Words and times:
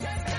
America. 0.00 0.31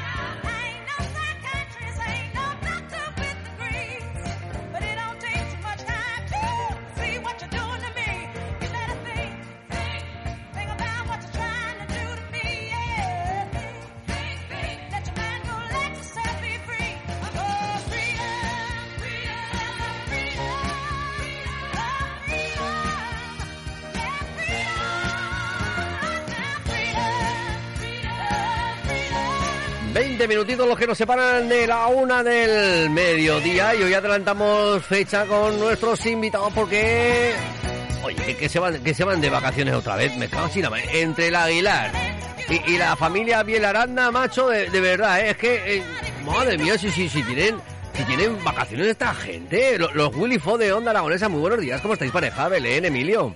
20 29.94 30.28
minutitos 30.28 30.68
los 30.68 30.78
que 30.78 30.88
nos 30.88 30.98
separan 30.98 31.48
de 31.48 31.68
la 31.68 31.86
una 31.88 32.24
del 32.24 32.90
mediodía 32.90 33.76
y 33.76 33.84
hoy 33.84 33.94
adelantamos 33.94 34.84
fecha 34.84 35.26
con 35.28 35.60
nuestros 35.60 36.04
invitados 36.08 36.52
porque... 36.54 37.32
Oye, 38.04 38.36
que, 38.36 38.50
se 38.50 38.60
van, 38.60 38.84
que 38.84 38.94
se 38.96 39.04
van 39.04 39.22
de 39.22 39.30
vacaciones 39.30 39.76
otra 39.76 39.96
vez, 39.96 40.16
me 40.18 40.28
cago 40.28 40.50
madre. 40.70 41.02
Entre 41.02 41.28
el 41.28 41.36
Aguilar 41.36 41.92
y, 42.50 42.72
y 42.74 42.78
la 42.80 42.96
familia 42.96 43.44
Bielaranda, 43.44 44.10
macho, 44.10 44.50
de, 44.50 44.68
verdad, 44.82 45.22
¿eh? 45.22 45.30
es 45.30 45.38
que... 45.38 45.78
eh, 45.78 45.84
madre 46.26 46.58
mía, 46.58 46.78
si, 46.78 46.90
si, 46.92 47.08
si 47.08 47.22
tienen... 47.24 47.62
Si 47.96 48.04
tienen 48.06 48.44
vacaciones 48.44 48.88
esta 48.88 49.14
gente, 49.14 49.78
los, 49.78 49.94
los 49.94 50.16
Willy 50.16 50.40
Fo 50.40 50.58
de 50.58 50.74
Onda 50.74 50.90
Aragonesa, 50.90 51.30
muy 51.30 51.40
buenos 51.42 51.60
días, 51.60 51.80
¿cómo 51.80 51.94
estáis 51.94 52.12
pareja? 52.12 52.50
Belén, 52.50 52.86
Emilio. 52.86 53.36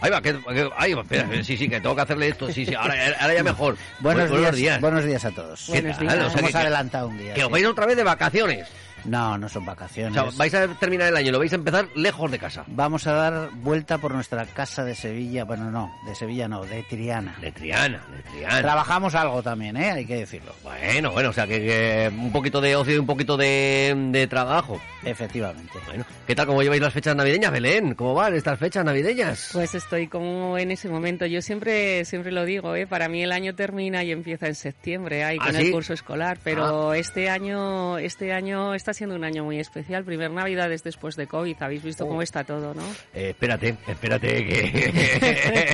Ahí 0.00 0.10
va, 0.10 0.22
que, 0.22 0.32
que- 0.32 0.70
ahí 0.76 0.94
va, 0.94 1.02
espera, 1.02 1.28
sí, 1.42 1.56
sí, 1.56 1.68
que 1.68 1.80
tengo 1.80 1.94
que 1.96 2.02
hacerle 2.02 2.28
esto, 2.28 2.50
sí, 2.52 2.64
sí, 2.64 2.74
ahora, 2.74 2.94
ahora 3.20 3.34
ya 3.34 3.42
mejor. 3.42 3.76
Buenos, 3.98 4.30
Bu- 4.30 4.50
días, 4.52 4.80
buenos 4.80 5.04
días 5.04 5.24
a 5.24 5.30
todos. 5.32 5.68
¿Qué 5.72 5.82
tal? 5.82 6.06
O 6.22 6.30
sea, 6.30 6.38
Hemos 6.38 6.50
que- 6.52 6.56
adelantado 6.56 7.08
un 7.08 7.18
día. 7.18 7.34
Que 7.34 7.40
os 7.42 7.46
sí. 7.48 7.52
vais 7.52 7.66
otra 7.66 7.86
vez 7.86 7.96
de 7.96 8.04
vacaciones. 8.04 8.68
No, 9.04 9.38
no 9.38 9.48
son 9.48 9.62
O 9.62 9.66
vacaciones. 9.66 10.14
sea, 10.14 10.24
vais 10.36 10.54
a 10.54 10.68
terminar 10.74 11.08
el 11.08 11.16
año, 11.16 11.32
lo 11.32 11.38
vais 11.38 11.52
a 11.52 11.56
empezar 11.56 11.88
lejos 11.94 12.30
de 12.30 12.38
casa. 12.38 12.64
Vamos 12.66 13.06
a 13.06 13.12
dar 13.12 13.50
vuelta 13.54 13.98
por 13.98 14.12
nuestra 14.14 14.44
casa 14.46 14.84
de 14.84 14.94
Sevilla. 14.94 15.44
Bueno, 15.44 15.70
no, 15.70 15.92
de 16.06 16.14
Sevilla 16.14 16.48
no, 16.48 16.64
de 16.64 16.82
Triana. 16.84 17.36
De 17.40 17.52
Triana, 17.52 18.02
de 18.14 18.22
Triana. 18.30 18.62
Trabajamos 18.62 19.14
algo 19.14 19.42
también, 19.42 19.76
¿eh? 19.76 19.90
Hay 19.90 20.06
que 20.06 20.16
decirlo. 20.16 20.52
Bueno, 20.62 21.12
bueno, 21.12 21.30
o 21.30 21.32
sea, 21.32 21.46
que, 21.46 21.60
que 21.60 22.10
un 22.16 22.32
poquito 22.32 22.60
de 22.60 22.76
ocio 22.76 22.94
y 22.94 22.98
un 22.98 23.06
poquito 23.06 23.36
de, 23.36 23.94
de 24.10 24.26
trabajo. 24.26 24.80
Efectivamente. 25.04 25.72
Bueno, 25.86 26.04
¿qué 26.26 26.34
tal? 26.34 26.46
¿Cómo 26.46 26.62
lleváis 26.62 26.82
las 26.82 26.92
fechas 26.92 27.14
navideñas, 27.16 27.52
Belén? 27.52 27.94
¿Cómo 27.94 28.14
van 28.14 28.34
estas 28.34 28.58
fechas 28.58 28.84
navideñas? 28.84 29.50
Pues 29.52 29.74
estoy 29.74 30.08
como 30.08 30.58
en 30.58 30.70
ese 30.70 30.88
momento. 30.88 31.26
Yo 31.26 31.40
siempre 31.42 32.04
siempre 32.04 32.32
lo 32.32 32.44
digo, 32.44 32.74
¿eh? 32.74 32.86
para 32.86 33.08
mí 33.08 33.22
el 33.22 33.32
año 33.32 33.54
termina 33.54 34.02
y 34.04 34.12
empieza 34.12 34.46
en 34.46 34.54
septiembre, 34.54 35.24
ahí 35.24 35.38
¿Ah, 35.40 35.46
con 35.46 35.54
sí? 35.54 35.66
el 35.66 35.72
curso 35.72 35.92
escolar. 35.92 36.38
Pero 36.42 36.94
este 36.94 37.30
año 37.30 37.98
este 37.98 38.32
año 38.32 38.74
está 38.90 38.96
siendo 38.96 39.16
un 39.16 39.24
año 39.24 39.44
muy 39.44 39.58
especial. 39.60 40.02
Primer 40.02 40.30
Navidades 40.30 40.82
después 40.82 41.14
de 41.14 41.26
COVID. 41.26 41.56
Habéis 41.60 41.82
visto 41.82 42.04
Oh. 42.04 42.08
cómo 42.08 42.22
está 42.22 42.42
todo, 42.44 42.72
¿no? 42.72 42.80
Eh, 43.12 43.30
espérate, 43.30 43.76
espérate, 43.86 44.46
que, 44.46 44.62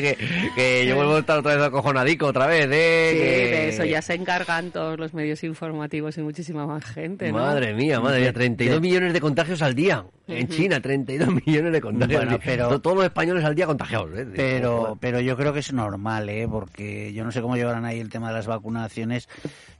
que, 0.00 0.16
que 0.54 0.86
yo 0.86 0.96
vuelvo 0.96 1.16
a 1.16 1.18
estar 1.18 1.38
otra 1.38 1.56
vez 1.56 1.64
acojonadico, 1.64 2.26
otra 2.26 2.46
vez, 2.46 2.68
¿eh? 2.72 3.08
Sí, 3.12 3.18
que- 3.18 3.24
de 3.52 3.68
eso 3.68 3.84
ya 3.84 4.00
se 4.00 4.14
encargan 4.14 4.70
todos 4.70 4.98
los 4.98 5.12
medios 5.12 5.44
informativos 5.44 6.16
y 6.16 6.22
muchísima 6.22 6.66
más 6.66 6.84
gente, 6.86 7.30
¿no? 7.30 7.38
Madre 7.38 7.74
mía, 7.74 8.00
madre 8.00 8.20
mía, 8.20 8.32
32 8.32 8.80
millones 8.80 9.12
de 9.12 9.20
contagios 9.20 9.60
al 9.60 9.74
día. 9.74 10.04
En 10.28 10.48
China, 10.48 10.80
32 10.80 11.28
millones 11.44 11.72
de 11.72 11.80
contagios. 11.82 12.22
Bueno, 12.24 12.38
pero- 12.42 12.68
To- 12.68 12.80
Todos 12.80 12.96
los 12.96 13.04
españoles 13.06 13.44
al 13.44 13.54
día 13.54 13.66
contagiados. 13.66 14.10
¿eh? 14.16 14.26
Pero, 14.34 14.96
pero 14.98 15.20
yo 15.20 15.36
creo 15.36 15.52
que 15.52 15.58
es 15.58 15.72
normal, 15.74 16.28
¿eh? 16.30 16.46
Porque 16.50 17.12
yo 17.12 17.24
no 17.24 17.32
sé 17.32 17.42
cómo 17.42 17.56
llevarán 17.56 17.84
ahí 17.84 18.00
el 18.00 18.08
tema 18.08 18.28
de 18.28 18.34
las 18.34 18.46
vacunaciones. 18.46 19.28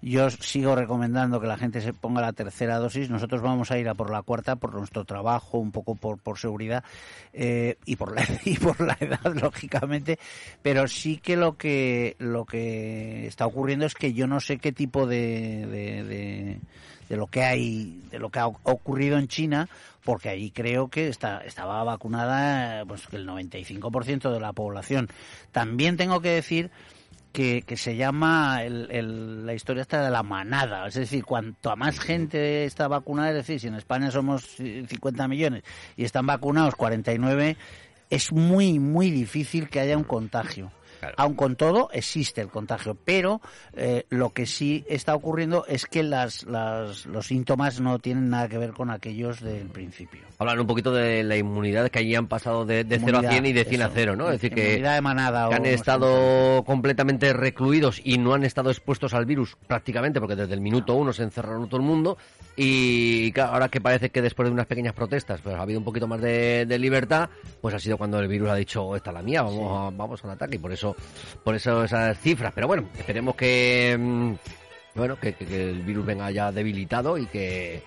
Yo 0.02 0.28
sigo 0.30 0.74
recomendando 0.74 1.40
que 1.40 1.46
la 1.46 1.56
gente 1.56 1.80
se 1.80 1.92
ponga 1.94 2.20
la 2.20 2.32
tercera 2.44 2.78
dosis. 2.78 3.10
Nosotros 3.10 3.42
vamos 3.42 3.70
a 3.70 3.78
ir 3.78 3.88
a 3.88 3.94
por 3.94 4.10
la 4.10 4.22
cuarta 4.22 4.56
por 4.56 4.74
nuestro 4.74 5.04
trabajo, 5.04 5.58
un 5.58 5.72
poco 5.72 5.94
por, 5.94 6.18
por 6.18 6.38
seguridad 6.38 6.84
eh, 7.32 7.76
y 7.84 7.96
por 7.96 8.14
la 8.14 8.26
y 8.44 8.56
por 8.58 8.80
la 8.80 8.96
edad, 9.00 9.20
lógicamente. 9.40 10.18
Pero 10.62 10.88
sí 10.88 11.18
que 11.18 11.36
lo 11.36 11.56
que 11.56 12.16
lo 12.18 12.44
que 12.44 13.26
está 13.26 13.46
ocurriendo 13.46 13.86
es 13.86 13.94
que 13.94 14.12
yo 14.12 14.26
no 14.26 14.40
sé 14.40 14.58
qué 14.58 14.72
tipo 14.72 15.06
de, 15.06 15.66
de, 17.08 17.16
lo 17.16 17.26
que 17.26 17.42
hay, 17.42 18.02
de 18.10 18.18
lo 18.18 18.30
que 18.30 18.38
ha 18.38 18.46
ocurrido 18.46 19.18
en 19.18 19.28
China, 19.28 19.68
porque 20.04 20.30
allí 20.30 20.50
creo 20.50 20.88
que 20.88 21.08
está, 21.08 21.38
estaba 21.44 21.84
vacunada 21.84 22.84
pues 22.86 23.06
el 23.12 23.28
95% 23.28 24.32
de 24.32 24.40
la 24.40 24.52
población. 24.52 25.08
También 25.52 25.96
tengo 25.96 26.20
que 26.20 26.30
decir 26.30 26.70
que, 27.32 27.62
que 27.62 27.76
se 27.76 27.96
llama 27.96 28.62
el- 28.62 28.88
el- 28.90 29.46
la 29.46 29.54
historia 29.54 29.82
esta 29.82 30.02
de 30.04 30.10
la 30.10 30.22
manada, 30.22 30.86
es 30.86 30.94
decir, 30.94 31.24
cuanto 31.24 31.70
a 31.70 31.76
más 31.76 31.98
gente 31.98 32.64
está 32.64 32.88
vacunada, 32.88 33.30
es 33.30 33.34
decir, 33.36 33.58
si 33.60 33.68
en 33.68 33.74
España 33.74 34.10
somos 34.10 34.60
eh, 34.60 34.84
50 34.88 35.26
millones 35.28 35.62
y 35.96 36.04
están 36.04 36.26
vacunados 36.26 36.74
49, 36.76 37.56
es 38.10 38.30
muy, 38.32 38.78
muy 38.78 39.10
difícil 39.10 39.68
que 39.68 39.80
haya 39.80 39.96
un 39.96 40.04
contagio. 40.04 40.70
Claro. 41.02 41.16
Aun 41.18 41.34
con 41.34 41.56
todo, 41.56 41.88
existe 41.92 42.40
el 42.40 42.46
contagio, 42.46 42.96
pero 43.04 43.40
eh, 43.72 44.06
lo 44.08 44.30
que 44.30 44.46
sí 44.46 44.84
está 44.88 45.16
ocurriendo 45.16 45.66
es 45.66 45.86
que 45.86 46.04
las, 46.04 46.44
las, 46.44 47.06
los 47.06 47.26
síntomas 47.26 47.80
no 47.80 47.98
tienen 47.98 48.30
nada 48.30 48.48
que 48.48 48.56
ver 48.56 48.70
con 48.70 48.88
aquellos 48.88 49.40
del 49.40 49.66
principio. 49.66 50.20
Hablan 50.38 50.60
un 50.60 50.66
poquito 50.68 50.92
de 50.92 51.24
la 51.24 51.36
inmunidad 51.36 51.88
que 51.88 51.98
allí 51.98 52.14
han 52.14 52.28
pasado 52.28 52.64
de, 52.64 52.84
de 52.84 53.00
0 53.00 53.18
a 53.18 53.30
100 53.32 53.46
y 53.46 53.52
de 53.52 53.64
100 53.64 53.82
a 53.82 53.84
Eso, 53.86 53.94
0, 53.96 54.16
¿no? 54.16 54.26
Es 54.26 54.40
decir, 54.40 54.54
que, 54.54 54.80
que 54.80 54.86
han 54.86 55.02
no 55.02 55.64
estado 55.64 56.62
completamente 56.64 57.32
recluidos 57.32 58.00
y 58.04 58.18
no 58.18 58.34
han 58.34 58.44
estado 58.44 58.70
expuestos 58.70 59.12
al 59.12 59.26
virus 59.26 59.56
prácticamente, 59.66 60.20
porque 60.20 60.36
desde 60.36 60.54
el 60.54 60.60
minuto 60.60 60.94
uno 60.94 61.12
se 61.12 61.24
encerraron 61.24 61.68
todo 61.68 61.80
el 61.80 61.86
mundo. 61.86 62.16
Y 62.54 63.32
claro, 63.32 63.54
ahora 63.54 63.68
que 63.68 63.80
parece 63.80 64.10
que 64.10 64.22
después 64.22 64.48
de 64.48 64.52
unas 64.52 64.66
pequeñas 64.66 64.92
protestas 64.92 65.40
pues 65.40 65.56
ha 65.56 65.62
habido 65.62 65.78
un 65.80 65.84
poquito 65.84 66.06
más 66.06 66.20
de, 66.20 66.66
de 66.66 66.78
libertad, 66.78 67.30
pues 67.60 67.74
ha 67.74 67.78
sido 67.78 67.96
cuando 67.96 68.18
el 68.20 68.28
virus 68.28 68.50
ha 68.50 68.54
dicho, 68.54 68.84
"Oh, 68.84 68.94
esta 68.96 69.10
es 69.10 69.14
la 69.14 69.22
mía, 69.22 69.42
vamos, 69.42 69.92
a, 69.92 69.96
vamos 69.96 70.24
al 70.24 70.30
ataque. 70.30 70.56
Y 70.56 70.58
por 70.58 70.72
eso, 70.72 70.91
por 71.44 71.54
eso 71.54 71.84
esas 71.84 72.18
cifras. 72.20 72.52
Pero 72.54 72.66
bueno, 72.66 72.88
esperemos 72.98 73.34
que... 73.34 73.96
mm, 73.98 74.32
Bueno, 74.94 75.18
que, 75.18 75.32
que- 75.34 75.46
que 75.46 75.70
el 75.70 75.82
virus 75.82 76.04
venga 76.06 76.30
ya 76.30 76.52
debilitado 76.52 77.16
y 77.18 77.26
que... 77.26 77.82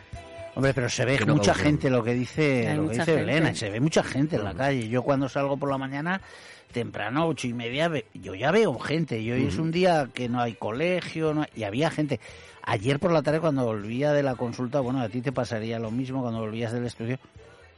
Hombre, 0.56 0.74
pero 0.74 0.88
se 0.90 1.04
ve 1.06 1.20
no 1.26 1.36
mucha 1.36 1.54
gente 1.54 1.90
lo 1.90 2.02
que 2.04 2.14
dice, 2.14 2.74
lo 2.76 2.84
que 2.88 2.94
dice 3.00 3.06
gente. 3.06 3.26
Belén, 3.26 3.56
se 3.56 3.70
ve 3.70 3.80
mucha 3.82 4.02
gente 4.04 4.38
en 4.38 4.44
la 4.46 4.54
calle. 4.54 4.88
Yo 4.88 5.04
cuando 5.04 5.28
salgo 5.28 5.58
por 5.58 5.70
la 5.70 5.78
mañana, 5.78 6.22
temprano, 6.72 7.28
ocho 7.28 7.48
y 7.48 7.54
media, 7.54 7.92
yo 8.14 8.36
ya 8.36 8.52
veo 8.52 8.80
gente. 8.80 9.20
Y 9.20 9.32
hoy 9.34 9.48
es 9.48 9.58
un 9.58 9.70
día 9.72 10.08
que 10.14 10.30
no 10.30 10.40
hay 10.40 10.54
colegio, 10.54 11.34
no 11.34 11.42
hay- 11.42 11.50
y 11.58 11.64
había 11.64 11.92
gente. 11.92 12.22
Ayer 12.64 13.00
por 13.00 13.12
la 13.12 13.22
tarde 13.22 13.42
cuando 13.42 13.66
volvía 13.66 14.14
de 14.14 14.24
la 14.24 14.36
consulta, 14.36 14.80
bueno, 14.80 15.02
a 15.02 15.10
ti 15.10 15.22
te 15.22 15.34
pasaría 15.34 15.78
lo 15.78 15.92
mismo 15.92 16.22
cuando 16.22 16.40
volvías 16.40 16.72
del 16.72 16.86
estudio, 16.86 17.20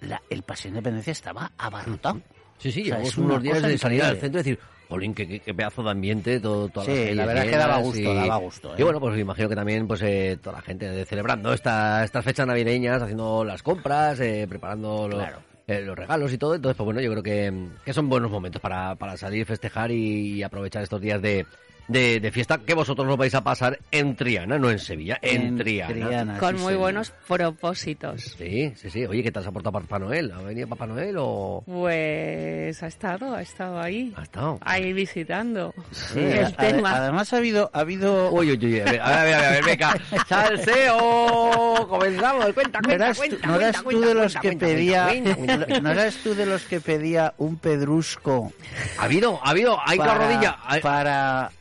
la- 0.01 0.21
el 0.29 0.43
Paseo 0.43 0.65
de 0.71 0.77
Independencia 0.77 1.11
estaba 1.11 1.51
abarrotado. 1.57 2.21
Sí, 2.59 2.71
sí, 2.71 2.83
O 2.83 2.85
sea, 2.95 3.01
es 3.01 3.17
unos 3.17 3.41
días 3.41 3.61
de 3.63 3.77
salir 3.77 4.03
al 4.03 4.17
centro 4.17 4.39
y 4.39 4.43
decir, 4.43 4.59
Jolín, 4.89 5.13
qué, 5.13 5.41
pedazo 5.53 5.83
de 5.83 5.91
ambiente, 5.91 6.39
todo, 6.39 6.69
todas 6.69 6.87
Sí, 6.87 7.13
la 7.13 7.25
verdad 7.25 7.43
es 7.43 7.49
que 7.49 7.57
daba 7.57 7.77
gusto, 7.79 8.13
daba 8.13 8.37
gusto, 8.37 8.73
Y 8.77 8.83
bueno, 8.83 8.99
pues 9.01 9.15
me 9.15 9.21
imagino 9.21 9.49
que 9.49 9.55
también 9.55 9.87
pues 9.87 10.01
eh, 10.01 10.37
toda 10.41 10.57
la 10.57 10.61
gente 10.61 11.03
celebrando 11.05 11.51
esta, 11.53 12.03
estas 12.05 12.23
fechas 12.23 12.47
navideñas, 12.47 13.01
haciendo 13.01 13.43
las 13.43 13.61
compras, 13.63 14.19
eh, 14.21 14.45
preparando 14.47 15.07
lo- 15.09 15.17
Claro. 15.17 15.39
eh, 15.67 15.81
los 15.81 15.97
regalos 15.97 16.31
y 16.31 16.37
todo. 16.37 16.55
Entonces, 16.55 16.77
pues 16.77 16.85
bueno, 16.85 17.01
yo 17.01 17.11
creo 17.11 17.23
que, 17.23 17.67
que 17.83 17.93
son 17.93 18.07
buenos 18.07 18.31
momentos 18.31 18.61
para, 18.61 18.95
para 18.95 19.17
salir, 19.17 19.45
festejar 19.45 19.91
y, 19.91 20.41
aprovechar 20.41 20.83
estos 20.83 21.01
días 21.01 21.21
de, 21.21 21.45
de, 21.87 22.19
de 22.19 22.31
fiesta 22.31 22.59
que 22.59 22.73
vosotros 22.73 23.07
nos 23.07 23.17
vais 23.17 23.33
a 23.35 23.43
pasar 23.43 23.79
en 23.91 24.15
Triana, 24.15 24.57
no 24.57 24.69
en 24.69 24.79
Sevilla, 24.79 25.17
en, 25.21 25.57
Triana. 25.57 26.37
Con 26.37 26.57
sí, 26.57 26.63
muy 26.63 26.75
buenos 26.75 27.11
propósitos. 27.27 28.35
Sí, 28.37 28.73
sí, 28.75 28.89
sí. 28.89 29.05
Oye, 29.05 29.23
¿qué 29.23 29.31
tal 29.31 29.43
se 29.43 29.49
ha 29.49 29.51
portado 29.51 29.73
Papá 29.73 29.99
Noel? 29.99 30.31
¿Ha 30.31 30.41
venido 30.41 30.67
Papá 30.67 30.85
Noel 30.87 31.15
o...? 31.19 31.63
Pues 31.65 32.81
ha 32.83 32.87
estado, 32.87 33.35
ha 33.35 33.41
estado 33.41 33.79
ahí. 33.79 34.13
¿Ha 34.15 34.23
estado? 34.23 34.57
Ahí 34.61 34.93
visitando 34.93 35.73
Sí, 35.91 36.19
el 36.19 36.55
tema. 36.55 36.95
Además 36.95 37.31
ha 37.33 37.37
habido, 37.37 37.69
ha 37.73 37.79
habido 37.79 38.31
Uy, 38.31 38.51
uy, 38.51 38.59
uy, 38.65 38.79
a 38.79 38.85
ver, 38.85 39.01
a 39.01 39.09
ver, 39.09 39.17
a 39.17 39.23
ver, 39.23 39.45
a 39.45 39.51
ver, 39.51 39.65
venga, 39.65 39.97
salseo, 40.27 41.87
comenzamos, 41.87 42.53
cuenta, 42.53 42.79
¿No 42.81 42.87
cuenta, 42.87 43.05
eras, 43.05 43.17
tú, 43.17 43.21
cuenta, 43.21 43.47
no 43.47 43.55
eras 43.55 43.81
cuenta, 43.81 44.01
tú 44.01 44.07
de 44.07 44.13
los 44.13 44.33
cuenta, 44.33 44.41
que 44.41 44.47
cuenta, 44.47 44.65
pedía, 44.65 45.07
cuenta, 45.07 45.35
cuenta, 45.35 45.65
cuenta. 45.65 45.79
no 45.81 45.91
eras 45.91 46.15
tú 46.23 46.35
de 46.35 46.45
los 46.45 46.63
que 46.63 46.81
pedía 46.81 47.33
un 47.37 47.57
pedrusco 47.57 48.51
Ha 48.99 49.05
habido, 49.05 49.39
ha 49.43 49.49
habido, 49.49 49.77
hay 49.85 49.97
que 49.97 50.05
para, 50.05 50.17
rodilla, 50.17 50.57
para, 50.81 51.51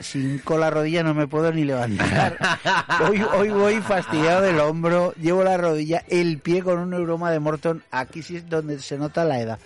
sin 0.00 0.38
con 0.38 0.60
la 0.60 0.70
rodilla 0.70 1.02
no 1.02 1.14
me 1.14 1.26
puedo 1.26 1.52
ni 1.52 1.64
levantar. 1.64 2.38
Hoy, 3.08 3.22
hoy 3.22 3.50
voy 3.50 3.80
fastidiado 3.80 4.42
del 4.42 4.60
hombro, 4.60 5.14
llevo 5.20 5.42
la 5.42 5.56
rodilla, 5.56 6.04
el 6.08 6.38
pie 6.38 6.62
con 6.62 6.78
un 6.78 6.90
neuroma 6.90 7.30
de 7.30 7.40
Morton. 7.40 7.82
Aquí 7.90 8.22
sí 8.22 8.36
es 8.36 8.48
donde 8.48 8.78
se 8.78 8.98
nota 8.98 9.24
la 9.24 9.40
edad. 9.40 9.58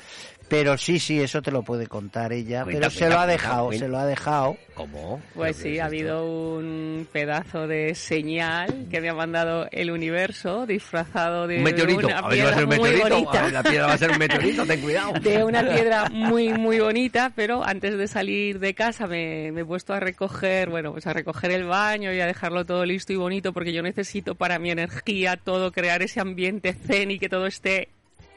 Pero 0.49 0.79
sí, 0.79 0.99
sí, 1.01 1.21
eso 1.21 1.43
te 1.43 1.51
lo 1.51 1.63
puede 1.63 1.89
contar 1.89 2.33
ella. 2.33 2.63
Cuenta, 2.63 2.79
pero 2.81 2.91
se 2.91 3.09
lo 3.09 3.19
ha 3.19 3.27
dejado, 3.27 3.67
cuenta. 3.67 3.85
se 3.85 3.91
lo 3.91 3.99
ha 3.99 4.07
dejado. 4.07 4.57
¿Cómo? 4.75 5.21
Pues 5.35 5.57
¿Pero 5.57 5.63
qué 5.65 5.75
sí, 5.75 5.79
ha 5.81 5.87
habido 5.87 6.25
un 6.25 7.09
pedazo 7.11 7.67
de 7.67 7.95
señal 7.95 8.87
que 8.91 9.01
me 9.01 9.09
ha 9.09 9.15
mandado 9.15 9.67
el 9.73 9.91
universo 9.91 10.67
disfrazado 10.67 11.47
de 11.47 11.59
Un 11.59 11.65
meteorito. 11.65 12.07
una 12.07 12.19
A 12.19 12.29
ver 12.29 12.45
va 12.47 12.51
a 12.51 12.55
ser 12.55 12.63
un 12.65 12.69
meteorito. 12.71 13.07
A 13.07 13.11
bonita. 13.11 13.43
ver, 13.43 13.53
la 13.53 13.63
piedra 13.63 13.87
va 13.87 13.93
a 13.95 13.99
ser 13.99 14.11
un 14.11 14.19
meteorito, 14.19 14.67
ten 14.67 14.81
cuidado. 14.81 15.13
de 15.21 15.45
una 15.45 15.63
piedra 15.63 16.09
muy 16.11 16.49
muy 16.55 16.79
bonita, 16.79 17.33
pero 17.35 17.65
antes 17.65 17.97
de 17.99 18.07
salir 18.07 18.59
de 18.61 18.75
casa 18.75 19.07
me, 19.07 19.51
me 19.53 19.63
he 19.63 19.65
puesto 19.65 19.95
a 19.95 20.01
recoger, 20.01 20.69
bueno, 20.71 20.93
pues 20.93 21.07
a 21.07 21.13
recoger 21.13 21.51
el 21.51 21.65
baño 21.65 22.13
y 22.13 22.21
a 22.21 22.27
dejarlo 22.27 22.65
todo 22.65 22.85
listo 22.87 23.13
y 23.13 23.17
bonito 23.17 23.53
porque 23.53 23.73
yo 23.73 23.83
necesito 23.83 24.35
para 24.37 24.59
mi 24.59 24.71
energía 24.71 25.37
todo 25.37 25.73
crear 25.73 26.03
ese 26.03 26.21
ambiente 26.21 26.73
zen 26.75 27.11
y 27.11 27.19
que 27.19 27.29
todo 27.29 27.47
esté 27.47 27.89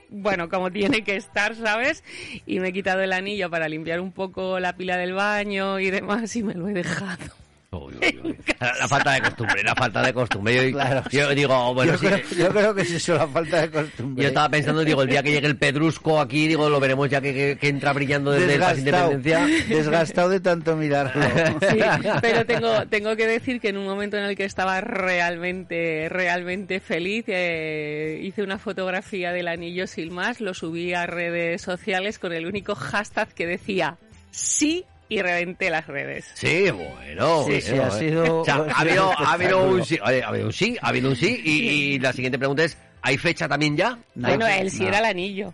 bueno, 0.09 0.50
como 0.50 0.71
tiene 0.71 1.03
que 1.03 1.15
estar, 1.15 1.56
¿sabes? 1.56 2.03
Y 2.45 2.59
me 2.59 2.69
he 2.69 2.73
quitado 2.73 3.01
el 3.01 3.13
anillo 3.13 3.50
para 3.50 3.69
limpiar 3.69 4.00
un 4.00 4.11
poco 4.11 4.59
la 4.59 4.75
pila 4.75 4.97
del 4.97 5.13
baño 5.13 5.79
y 5.79 5.89
demás 5.89 6.35
y 6.35 6.44
me 6.44 6.53
lo 6.53 6.67
he 6.67 6.73
dejado. 6.73 7.33
Uy, 7.71 7.94
uy, 8.01 8.19
uy. 8.24 8.38
La, 8.60 8.74
la 8.80 8.88
falta 8.88 9.12
de 9.13 9.21
costumbre, 9.21 9.63
la 9.63 9.75
falta 9.75 10.01
de 10.01 10.12
costumbre. 10.12 10.56
Yo, 10.56 10.71
Claro. 10.71 11.04
yo 11.12 11.30
digo, 11.36 11.74
bueno, 11.75 11.92
yo, 11.94 11.98
sí, 12.00 12.07
creo, 12.07 12.19
yo 12.48 12.50
creo 12.50 12.74
que 12.75 12.81
es 12.81 12.92
eso, 12.92 13.13
la 13.16 13.27
falta 13.27 13.62
de 13.62 13.69
costumbre. 13.69 14.24
Yo 14.24 14.30
estaba 14.30 14.50
pensando, 14.50 14.83
digo, 14.83 15.04
el 15.04 15.10
día 15.10 15.21
que 15.21 15.31
llegue 15.31 15.45
el 15.45 15.56
pedrusco 15.56 16.19
aquí, 16.19 16.48
digo, 16.48 16.68
lo 16.68 16.80
veremos 16.80 17.07
ya 17.12 17.21
que, 17.21 17.31
que- 17.33 17.57
que 17.62 17.68
entra 17.68 17.94
brillando 17.94 18.31
desde 18.31 18.48
desgastado, 18.48 19.12
Independencia. 19.12 19.75
desgastado 19.75 20.30
de 20.30 20.39
tanto 20.39 20.75
mirarlo. 20.75 21.21
Sí, 21.69 21.80
pero 22.21 22.44
tengo, 22.45 22.88
tengo 22.88 23.16
que 23.16 23.27
decir 23.27 23.62
que 23.62 23.69
en 23.69 23.77
un 23.77 23.86
momento 23.86 24.18
en 24.18 24.24
el 24.24 24.36
que 24.36 24.45
estaba 24.45 24.81
realmente, 24.81 26.10
realmente 26.10 26.80
feliz, 26.80 27.25
eh, 27.27 28.19
hice 28.24 28.42
una 28.42 28.57
fotografía 28.57 29.31
del 29.31 29.48
anillo 29.48 29.86
sin 29.86 30.12
más, 30.13 30.42
lo 30.42 30.54
subí 30.56 30.94
a 30.95 31.06
redes 31.06 31.62
sociales 31.62 32.18
con 32.18 32.33
el 32.33 32.48
único 32.48 32.74
hashtag 32.75 33.31
que 33.33 33.45
decía 33.45 33.98
sí 34.31 34.86
y 35.09 35.21
reventé 35.21 35.69
las 35.69 35.85
redes. 35.88 36.29
Sí, 36.35 36.69
bueno. 36.71 37.44
Sí, 37.47 37.59
sí, 37.61 37.71
bueno, 37.71 37.83
ha 37.85 37.88
eh. 37.97 38.00
sido- 38.00 38.39
O 38.41 38.45
sea, 38.45 38.56
ha 38.56 38.59
habido, 38.81 39.09
un 39.09 39.15
ha 39.25 39.31
habido 39.33 39.63
un 39.65 39.83
sí, 39.85 40.00
ha 40.01 40.07
habido 40.27 40.45
un 40.47 40.53
sí, 40.53 40.77
ha 40.81 40.88
habido 40.88 41.09
un 41.09 41.15
sí, 41.15 41.41
y, 41.44 41.51
y 41.95 42.00
la 42.00 42.13
siguiente 42.13 42.38
pregunta 42.39 42.63
es, 42.63 42.77
¿hay 43.01 43.17
fecha 43.17 43.47
también 43.47 43.75
ya? 43.75 43.97
No, 44.15 44.27
bueno, 44.29 44.47
él 44.47 44.69
sí 44.71 44.83
no. 44.83 44.88
era 44.89 45.00
el 45.00 45.06
anillo. 45.06 45.53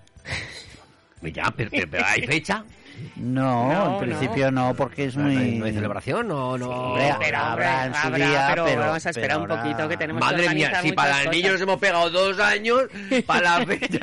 Ya, 1.21 1.51
pero, 1.55 1.69
pero- 1.71 1.87
pero 1.89 2.05
¿hay 2.05 2.21
fecha? 2.21 2.63
No, 3.17 3.73
No, 3.73 3.93
en 4.01 4.07
principio 4.09 4.51
no, 4.51 4.73
porque 4.73 5.05
es 5.05 5.17
¿No, 5.17 5.23
muy... 5.25 5.35
no 5.57 5.65
hay 5.65 5.73
celebración? 5.73 6.29
No, 6.29 6.57
no. 6.57 6.69
Hombre, 6.69 7.13
Pero, 7.19 7.37
habrá 7.39 7.85
en 7.87 7.93
su 7.93 8.07
habrá, 8.07 8.25
día, 8.29 8.47
pero, 8.49 8.65
pero- 8.65 8.79
vamos 8.81 9.05
a 9.05 9.09
esperar 9.09 9.29
pero 9.31 9.41
un 9.41 9.47
poquito 9.59 9.75
ahora- 9.81 9.87
que 9.89 9.97
tenemos 9.97 10.19
que 10.21 10.33
Madre 10.33 10.49
mía, 10.55 10.81
si 10.81 10.91
para 10.93 11.23
el 11.23 11.29
niño 11.31 11.41
cosas. 11.43 11.51
nos 11.53 11.61
hemos 11.61 11.79
pegado 11.81 12.09
dos 12.09 12.39
años, 12.39 12.83
para 13.25 13.59
la 13.59 13.65
fecha, 13.65 13.99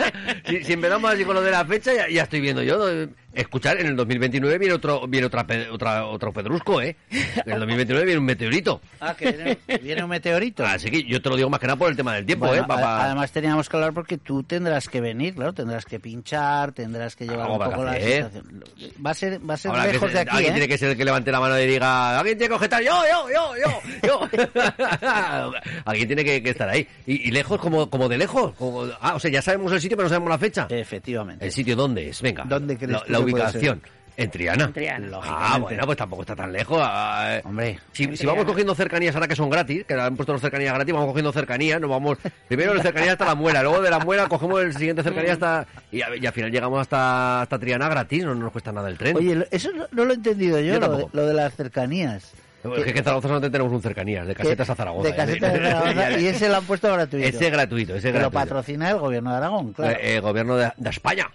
si, 0.47 0.65
si 0.65 0.73
empezamos 0.75 1.11
así 1.11 1.25
con 1.25 1.35
lo 1.35 1.41
de 1.43 1.51
la 1.53 1.65
fecha, 1.65 1.95
ya, 1.95 2.09
ya 2.11 2.23
estoy 2.25 2.41
viendo 2.43 2.63
yo. 2.63 2.87
Escuchar, 3.35 3.81
en 3.81 3.87
el 3.87 3.97
2029 3.97 4.59
viene 4.59 4.75
otro 4.75 5.07
viene 5.07 5.27
otra, 5.27 5.47
otra 5.71 6.07
otro 6.07 6.33
pedrusco, 6.33 6.81
¿eh? 6.83 6.97
En 7.11 7.53
el 7.53 7.59
2029 7.61 8.05
viene 8.07 8.19
un 8.19 8.25
meteorito. 8.27 8.81
Ah, 9.01 9.15
que 9.15 9.33
viene, 9.33 9.59
viene 9.83 10.03
un 10.05 10.11
meteorito. 10.11 10.65
Así 10.65 10.91
que 10.91 11.03
yo 11.05 11.21
te 11.23 11.29
lo 11.29 11.37
digo 11.37 11.49
más 11.51 11.59
que 11.61 11.67
nada 11.67 11.77
por 11.79 11.91
el 11.91 11.97
tema 11.97 12.15
del 12.15 12.27
tiempo, 12.27 12.47
Bueno, 12.47 12.63
¿eh? 12.63 12.67
Además 12.83 13.33
teníamos 13.33 13.69
que 13.69 13.77
hablar 13.77 13.93
porque 13.93 14.19
tú 14.19 14.43
tendrás 14.43 14.89
que 14.89 15.01
venir, 15.01 15.35
claro, 15.35 15.53
tendrás 15.53 15.85
que 15.85 15.99
pinchar, 16.01 16.73
tendrás 16.73 17.17
que 17.17 17.27
llevar 17.27 17.47
¿cómo 17.49 17.59
un 17.65 17.71
poco 17.71 17.85
la 17.85 17.95
situación. 17.95 18.65
Va 19.05 19.11
a 19.11 19.15
ser, 19.15 19.41
va 19.49 19.55
a 19.55 19.57
ser 19.57 19.71
Ahora 19.71 19.87
lejos 19.87 20.09
se- 20.11 20.15
de 20.15 20.21
aquí, 20.21 20.31
alguien 20.37 20.53
¿eh? 20.53 20.55
tiene 20.55 20.69
que 20.69 20.79
ser 20.79 20.91
el 20.91 20.97
que 20.97 21.05
levante 21.05 21.33
la 21.33 21.41
mano 21.41 21.59
y 21.59 21.67
diga, 21.67 22.19
alguien 22.19 22.37
tiene 22.39 22.49
que 22.51 22.55
objetar, 22.55 22.83
yo, 22.83 22.93
yo, 23.11 23.29
yo, 23.31 23.55
yo, 24.03 24.29
yo. 24.31 24.31
alguien 25.85 26.07
tiene 26.07 26.25
que, 26.25 26.43
que 26.43 26.51
estar 26.51 26.69
ahí. 26.69 26.87
Y, 27.07 27.29
y 27.29 27.31
lejos, 27.31 27.59
como, 27.61 27.89
como 27.91 28.09
de 28.09 28.19
lejos. 28.19 28.53
como- 28.55 28.87
ah, 29.01 29.15
o 29.15 29.21
sea, 29.21 29.31
ya 29.31 29.43
sabemos 29.43 29.73
el 29.73 29.81
sitio, 29.81 29.97
pero 29.97 30.05
no 30.07 30.11
sabemos 30.11 30.31
la 30.31 30.39
fecha. 30.39 30.67
Efectivamente. 30.71 31.45
¿El 31.45 31.53
sitio 31.53 31.77
dónde 31.77 32.09
es? 32.09 32.21
Venga. 32.23 32.45
¿Dónde 32.45 32.77
crees 32.77 32.93
la, 32.93 33.03
la 33.09 33.19
ubicación. 33.25 33.83
En 34.15 34.31
Triana. 34.31 34.65
En 34.65 34.73
Triana. 34.75 35.19
Ah, 35.23 35.57
bueno, 35.59 35.87
pues 35.87 35.97
tampoco 35.97 36.21
está 36.21 36.37
tan 36.37 36.53
lejos. 36.53 36.79
ah, 36.83 37.37
eh. 37.39 37.43
Hombre, 37.47 37.79
Si, 37.93 38.07
vamos 38.27 38.45
cogiendo 38.45 38.75
cercanías 38.75 39.15
ahora 39.15 39.27
que 39.27 39.35
son 39.35 39.49
gratis, 39.49 39.85
que 39.87 39.95
han 39.95 40.17
puesto 40.17 40.33
las 40.35 40.43
cercanías 40.43 40.75
gratis, 40.75 40.93
vamos 40.93 41.09
cogiendo 41.09 41.33
cercanías, 41.33 41.81
nos 41.81 41.89
vamos 41.89 42.19
primero 42.49 42.75
de 42.75 42.83
cercanías 42.83 43.13
hasta 43.13 43.25
la 43.25 43.35
muela, 43.35 43.63
luego 43.63 43.81
de 43.81 43.89
la 43.91 44.01
muela 44.01 44.27
cogemos 44.29 44.61
el 44.63 44.75
siguiente 44.75 45.03
cercanía 45.03 45.33
hasta 45.33 45.67
y, 45.91 46.03
a- 46.03 46.15
y 46.15 46.27
al 46.27 46.33
final 46.35 46.51
llegamos 46.53 46.79
hasta 46.83 47.41
hasta 47.41 47.59
Triana 47.59 47.89
gratis, 47.89 48.23
no 48.27 48.35
nos 48.35 48.53
cuesta 48.53 48.71
nada 48.71 48.91
el 48.91 48.99
tren. 48.99 49.17
Oye, 49.17 49.47
eso 49.51 49.71
no, 49.75 49.87
no 49.91 50.05
lo 50.05 50.13
he 50.13 50.17
entendido 50.17 50.61
yo, 50.61 50.75
Yo 50.75 50.81
lo, 50.81 50.81
de, 50.89 50.93
tampoco. 50.93 51.11
lo 51.17 51.27
de 51.27 51.35
las 51.35 51.55
cercanías. 51.57 52.33
Es 52.65 52.85
que 52.93 52.99
en 52.99 53.05
Zaragoza 53.05 53.27
solamente 53.29 53.51
tenemos 53.51 53.73
un 53.73 53.83
cercanías, 53.83 54.25
de 54.27 54.35
casetas 54.37 54.71
a 54.71 54.75
Zaragoza. 54.77 55.09
De 55.09 55.17
casetas 55.17 55.53
a 55.55 55.57
Zaragoza, 55.83 56.21
y 56.21 56.27
ese 56.27 56.49
lo 56.49 56.57
han 56.59 56.65
puesto 56.65 56.93
gratuito. 56.93 57.27
Ese 57.27 57.47
es 57.47 57.51
gratuito, 57.53 57.95
ese 57.97 58.09
es 58.11 58.13
que 58.13 58.21
lo 58.21 58.31
gratuito. 58.31 58.39
patrocina 58.55 58.91
el 58.91 58.99
gobierno 58.99 59.31
de 59.31 59.37
Aragón, 59.39 59.73
claro. 59.73 59.93
Eh, 59.99 60.17
eh, 60.17 60.21
gobierno 60.21 60.57
de, 60.57 60.71
de 60.77 60.91
España. 60.91 61.29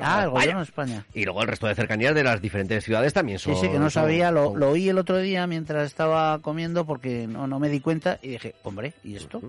Ah, 0.00 0.24
el 0.24 0.30
gobierno 0.30 0.58
de 0.58 0.64
España. 0.64 1.06
Y 1.14 1.24
luego 1.24 1.42
el 1.42 1.48
resto 1.48 1.66
de 1.66 1.74
cercanías 1.74 2.14
de 2.14 2.24
las 2.24 2.40
diferentes 2.40 2.84
ciudades 2.84 3.12
también 3.12 3.38
son. 3.38 3.54
Sí, 3.54 3.62
sí, 3.62 3.68
que 3.72 3.78
no 3.78 3.90
sabía, 3.90 4.30
lo, 4.30 4.56
lo 4.56 4.70
oí 4.70 4.88
el 4.88 4.98
otro 4.98 5.18
día 5.18 5.46
mientras 5.46 5.86
estaba 5.86 6.38
comiendo 6.40 6.84
porque 6.84 7.26
no, 7.26 7.46
no 7.46 7.58
me 7.58 7.68
di 7.68 7.80
cuenta 7.80 8.18
y 8.22 8.28
dije, 8.28 8.54
hombre, 8.62 8.94
¿y 9.02 9.16
esto? 9.16 9.40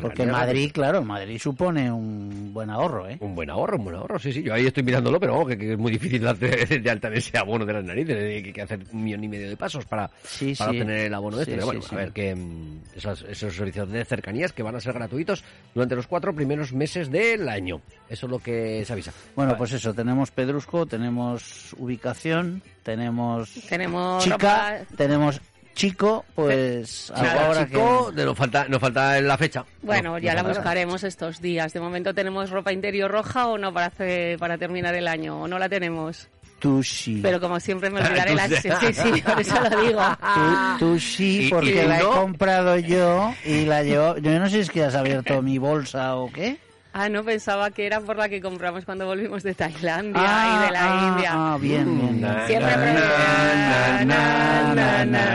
Porque. 0.00 0.26
Madrid, 0.26 0.70
claro, 0.72 0.98
en 0.98 1.06
Madrid 1.06 1.38
supone 1.38 1.90
un 1.90 2.52
buen 2.52 2.70
ahorro, 2.70 3.08
¿eh? 3.08 3.16
Un 3.20 3.34
buen 3.34 3.50
ahorro, 3.50 3.76
un 3.78 3.84
buen 3.84 3.96
ahorro, 3.96 4.18
sí, 4.18 4.32
sí. 4.32 4.42
Yo 4.42 4.54
ahí 4.54 4.66
estoy 4.66 4.82
mirándolo, 4.82 5.18
pero 5.20 5.32
vamos, 5.32 5.48
que, 5.48 5.58
que 5.58 5.72
es 5.72 5.78
muy 5.78 5.92
difícil 5.92 6.20
de 6.38 6.90
alta 6.90 7.08
en 7.08 7.14
ese 7.14 7.36
abono 7.38 7.64
de 7.66 7.72
las 7.72 7.84
narices. 7.84 8.16
Hay 8.16 8.42
que, 8.42 8.52
que 8.52 8.62
hacer 8.62 8.80
un 8.92 9.04
millón 9.04 9.24
y 9.24 9.28
medio 9.28 9.48
de 9.48 9.56
pasos 9.56 9.84
para, 9.86 10.10
Sí, 10.24 10.54
para 10.56 10.70
sí. 10.70 10.76
obtener 10.78 11.06
el 11.06 11.14
abono 11.14 11.36
de 11.38 11.42
este. 11.44 11.52
Sí, 11.52 11.56
Pero 11.56 11.66
bueno, 11.66 11.82
sí, 11.82 11.88
sí. 11.88 11.94
a 11.94 11.98
ver, 11.98 12.12
que 12.12 12.34
mm, 12.34 12.80
esos, 12.96 13.24
servicios 13.54 13.90
de 13.90 14.04
cercanías 14.04 14.52
que 14.52 14.62
van 14.62 14.76
a 14.76 14.80
ser 14.80 14.92
gratuitos 14.92 15.42
durante 15.74 15.96
los 15.96 16.06
cuatro 16.06 16.34
primeros 16.34 16.72
meses 16.72 17.10
del 17.10 17.48
año. 17.48 17.80
Eso 18.08 18.26
es 18.26 18.30
lo 18.30 18.38
que 18.38 18.84
se 18.84 18.92
avisa. 18.92 19.12
Bueno, 19.36 19.56
pues 19.56 19.72
eso, 19.72 19.94
tenemos 19.94 20.30
Pedrusco, 20.30 20.86
tenemos 20.86 21.74
ubicación, 21.78 22.62
tenemos 22.82 23.50
Tenemos 23.68 24.24
chica, 24.24 24.36
ropa- 24.36 24.96
tenemos 24.96 25.40
chico, 25.74 26.24
pues 26.34 27.10
algo 27.10 27.22
Chica, 27.30 27.46
ahora 27.46 27.66
chico, 27.66 28.12
que... 28.14 28.24
nos 28.24 28.36
falta, 28.36 28.66
nos 28.68 28.80
falta 28.80 29.20
la 29.20 29.38
fecha. 29.38 29.64
Bueno, 29.82 30.10
No, 30.12 30.18
ya 30.18 30.34
la 30.34 30.42
buscaremos 30.42 31.04
estos 31.04 31.40
días. 31.40 31.72
De 31.72 31.80
momento 31.80 32.12
tenemos 32.14 32.50
ropa 32.50 32.72
interior 32.72 33.10
roja 33.10 33.46
o 33.48 33.58
no 33.58 33.72
para 33.72 33.86
hacer, 33.86 34.38
para 34.38 34.58
terminar 34.58 34.94
el 34.94 35.08
año, 35.08 35.40
o 35.42 35.48
no 35.48 35.58
la 35.58 35.68
tenemos. 35.68 36.28
Tú 36.58 36.82
sí. 36.82 37.20
Pero 37.22 37.40
como 37.40 37.58
siempre 37.58 37.88
me 37.88 38.00
olvidaré 38.00 38.34
las... 38.36 38.50
sí. 38.50 38.68
Sí, 38.92 39.22
por 39.22 39.40
eso 39.40 39.54
lo 39.60 39.80
digo. 39.82 40.02
Tú, 40.34 40.78
tú 40.78 41.00
sí, 41.00 41.46
Y- 41.46 41.50
porque 41.50 41.70
y 41.70 41.86
la 41.88 41.98
no. 42.00 42.12
he 42.12 42.14
comprado 42.16 42.76
yo 42.78 43.32
y 43.46 43.64
la 43.64 43.82
llevo... 43.82 44.18
Yo 44.18 44.38
no 44.38 44.44
sé 44.46 44.56
si 44.56 44.60
es 44.60 44.70
que 44.70 44.84
has 44.84 44.94
abierto 44.94 45.40
mi 45.40 45.56
bolsa 45.56 46.16
o 46.16 46.30
qué. 46.30 46.58
Ah, 46.92 47.08
no, 47.08 47.24
pensaba 47.24 47.70
que 47.70 47.86
era 47.86 48.00
por 48.00 48.16
la 48.16 48.28
que 48.28 48.40
compramos 48.40 48.84
cuando 48.84 49.06
volvimos 49.06 49.44
de 49.44 49.54
Tailandia 49.54 50.20
Ah, 50.24 50.56
y 50.56 50.66
de 50.66 50.72
la 50.72 50.80
ah, 50.82 51.08
India. 51.08 51.30
Ah, 51.32 51.56
bien, 51.60 52.00
bien. 52.00 52.20
Na, 52.20 52.46
Siempre 52.48 52.76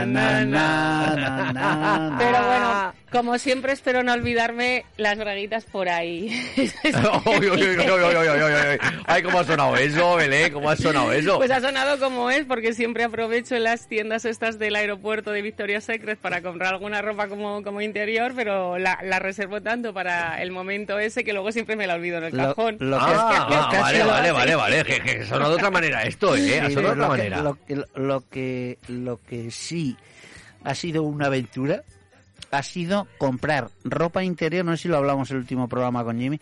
na, 0.06 0.44
na. 0.44 2.16
Pero 2.18 2.46
bueno, 2.46 2.92
como 3.10 3.38
siempre, 3.38 3.72
espero 3.72 4.02
no 4.02 4.12
olvidarme 4.12 4.84
las 4.96 5.16
braguitas 5.16 5.64
por 5.64 5.88
ahí. 5.88 6.28
uy, 7.24 7.48
uy, 7.48 7.62
uy, 7.62 8.78
Ay, 9.06 9.22
cómo 9.22 9.38
ha 9.38 9.44
sonado 9.44 9.76
eso, 9.76 10.16
Belé, 10.16 10.50
cómo 10.50 10.70
ha 10.70 10.76
sonado 10.76 11.12
eso. 11.12 11.36
Pues 11.38 11.52
ha 11.52 11.60
sonado 11.60 12.00
como 12.00 12.30
es, 12.30 12.44
porque 12.46 12.74
siempre 12.74 13.04
aprovecho 13.04 13.56
las 13.58 13.86
tiendas 13.86 14.24
estas 14.24 14.58
del 14.58 14.74
aeropuerto 14.74 15.30
de 15.30 15.40
Victoria 15.40 15.80
Secret 15.80 16.18
para 16.18 16.42
comprar 16.42 16.74
alguna 16.74 17.00
ropa 17.00 17.28
como, 17.28 17.62
como 17.62 17.80
interior, 17.80 18.32
pero 18.34 18.76
la, 18.76 18.98
la 19.02 19.20
reservo 19.20 19.60
tanto 19.62 19.94
para 19.94 20.42
el 20.42 20.50
momento 20.50 20.98
ese 20.98 21.22
que 21.22 21.32
luego 21.32 21.52
siempre 21.52 21.76
me 21.76 21.86
la 21.86 21.94
olvido 21.94 22.18
en 22.18 22.24
el 22.24 22.32
cajón. 22.32 22.76
Lo 22.80 22.98
ah, 23.00 23.46
es 23.48 23.76
que, 23.76 23.80
vale, 23.80 24.04
vale, 24.04 24.32
vale, 24.32 24.56
vale, 24.56 24.84
que, 24.84 25.00
que 25.00 25.24
sonó 25.24 25.48
de 25.48 25.54
otra 25.54 25.70
manera 25.70 26.02
esto, 26.02 26.36
¿eh? 26.36 26.60
ha 26.60 26.70
sonado 26.70 26.94
de 26.94 27.02
otra 27.02 27.08
manera. 27.08 27.42
lo, 27.94 28.28
que, 28.28 28.78
lo 28.88 29.20
que 29.22 29.50
sí 29.52 29.96
ha 30.64 30.74
sido 30.74 31.04
una 31.04 31.26
aventura 31.26 31.82
ha 32.50 32.62
sido 32.62 33.06
comprar 33.18 33.70
ropa 33.84 34.22
interior, 34.24 34.64
no 34.64 34.76
sé 34.76 34.84
si 34.84 34.88
lo 34.88 34.96
hablamos 34.96 35.30
en 35.30 35.36
el 35.36 35.42
último 35.42 35.68
programa 35.68 36.04
con 36.04 36.18
Jimmy, 36.18 36.40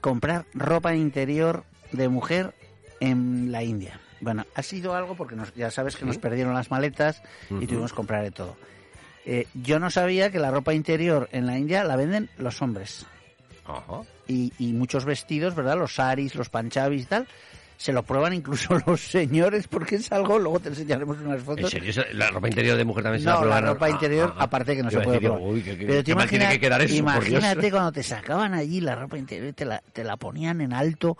comprar 0.00 0.44
ropa 0.54 0.94
interior 0.94 1.64
de 1.92 2.08
mujer 2.08 2.54
en 3.00 3.50
la 3.52 3.62
India. 3.62 4.00
Bueno, 4.20 4.46
ha 4.54 4.62
sido 4.62 4.94
algo 4.94 5.16
porque 5.16 5.36
nos- 5.36 5.54
ya 5.54 5.70
sabes 5.70 5.96
que 5.96 6.04
nos 6.06 6.18
perdieron 6.18 6.54
las 6.54 6.70
maletas 6.70 7.22
y 7.60 7.66
tuvimos 7.66 7.92
que 7.92 7.96
comprar 7.96 8.22
de 8.22 8.30
todo. 8.30 8.56
Eh, 9.26 9.46
yo 9.54 9.78
no 9.78 9.90
sabía 9.90 10.30
que 10.30 10.38
la 10.38 10.50
ropa 10.50 10.74
interior 10.74 11.28
en 11.32 11.46
la 11.46 11.58
India 11.58 11.82
la 11.84 11.96
venden 11.96 12.28
los 12.38 12.60
hombres 12.62 13.06
Ajá. 13.66 14.02
y, 14.28 14.52
y 14.58 14.72
muchos 14.72 15.04
vestidos, 15.04 15.54
¿verdad? 15.54 15.78
Los 15.78 15.94
saris, 15.94 16.34
los 16.34 16.48
panchabis 16.50 17.02
y 17.02 17.06
tal, 17.06 17.26
se 17.84 17.92
lo 17.92 18.02
prueban 18.02 18.32
incluso 18.32 18.78
los 18.86 18.98
señores 19.02 19.68
porque 19.68 19.96
es 19.96 20.10
algo, 20.10 20.38
luego 20.38 20.58
te 20.58 20.70
enseñaremos 20.70 21.18
unas 21.18 21.40
¿En 21.40 21.44
fotos. 21.44 21.70
serio? 21.70 21.90
¿Eso- 21.90 22.00
¿La 22.14 22.30
ropa 22.30 22.48
interior 22.48 22.78
de 22.78 22.84
mujer 22.86 23.02
también 23.04 23.22
se 23.22 23.28
No, 23.28 23.34
la 23.34 23.36
la 23.40 23.42
prueban? 23.42 23.64
ropa 23.74 23.86
Ah, 23.86 23.90
interior, 23.90 24.34
ah, 24.38 24.44
aparte 24.44 24.74
que 24.74 24.82
no 24.82 24.90
se 24.90 25.00
puede 25.00 25.18
decir, 25.18 25.28
probar. 25.28 25.48
uy, 25.52 25.60
qué- 25.62 25.74
Pero 25.86 26.02
tiene 26.02 26.48
que 26.48 26.60
quedar 26.60 26.80
eso, 26.80 26.94
imagínate 26.94 27.70
cuando 27.70 27.92
te 27.92 28.02
sacaban 28.02 28.54
allí 28.54 28.80
la 28.80 28.94
ropa 28.94 29.18
interior 29.18 29.48
y 29.48 29.52
te 29.52 29.66
la, 29.66 29.82
te 29.92 30.02
la 30.02 30.16
ponían 30.16 30.62
en 30.62 30.72
alto, 30.72 31.18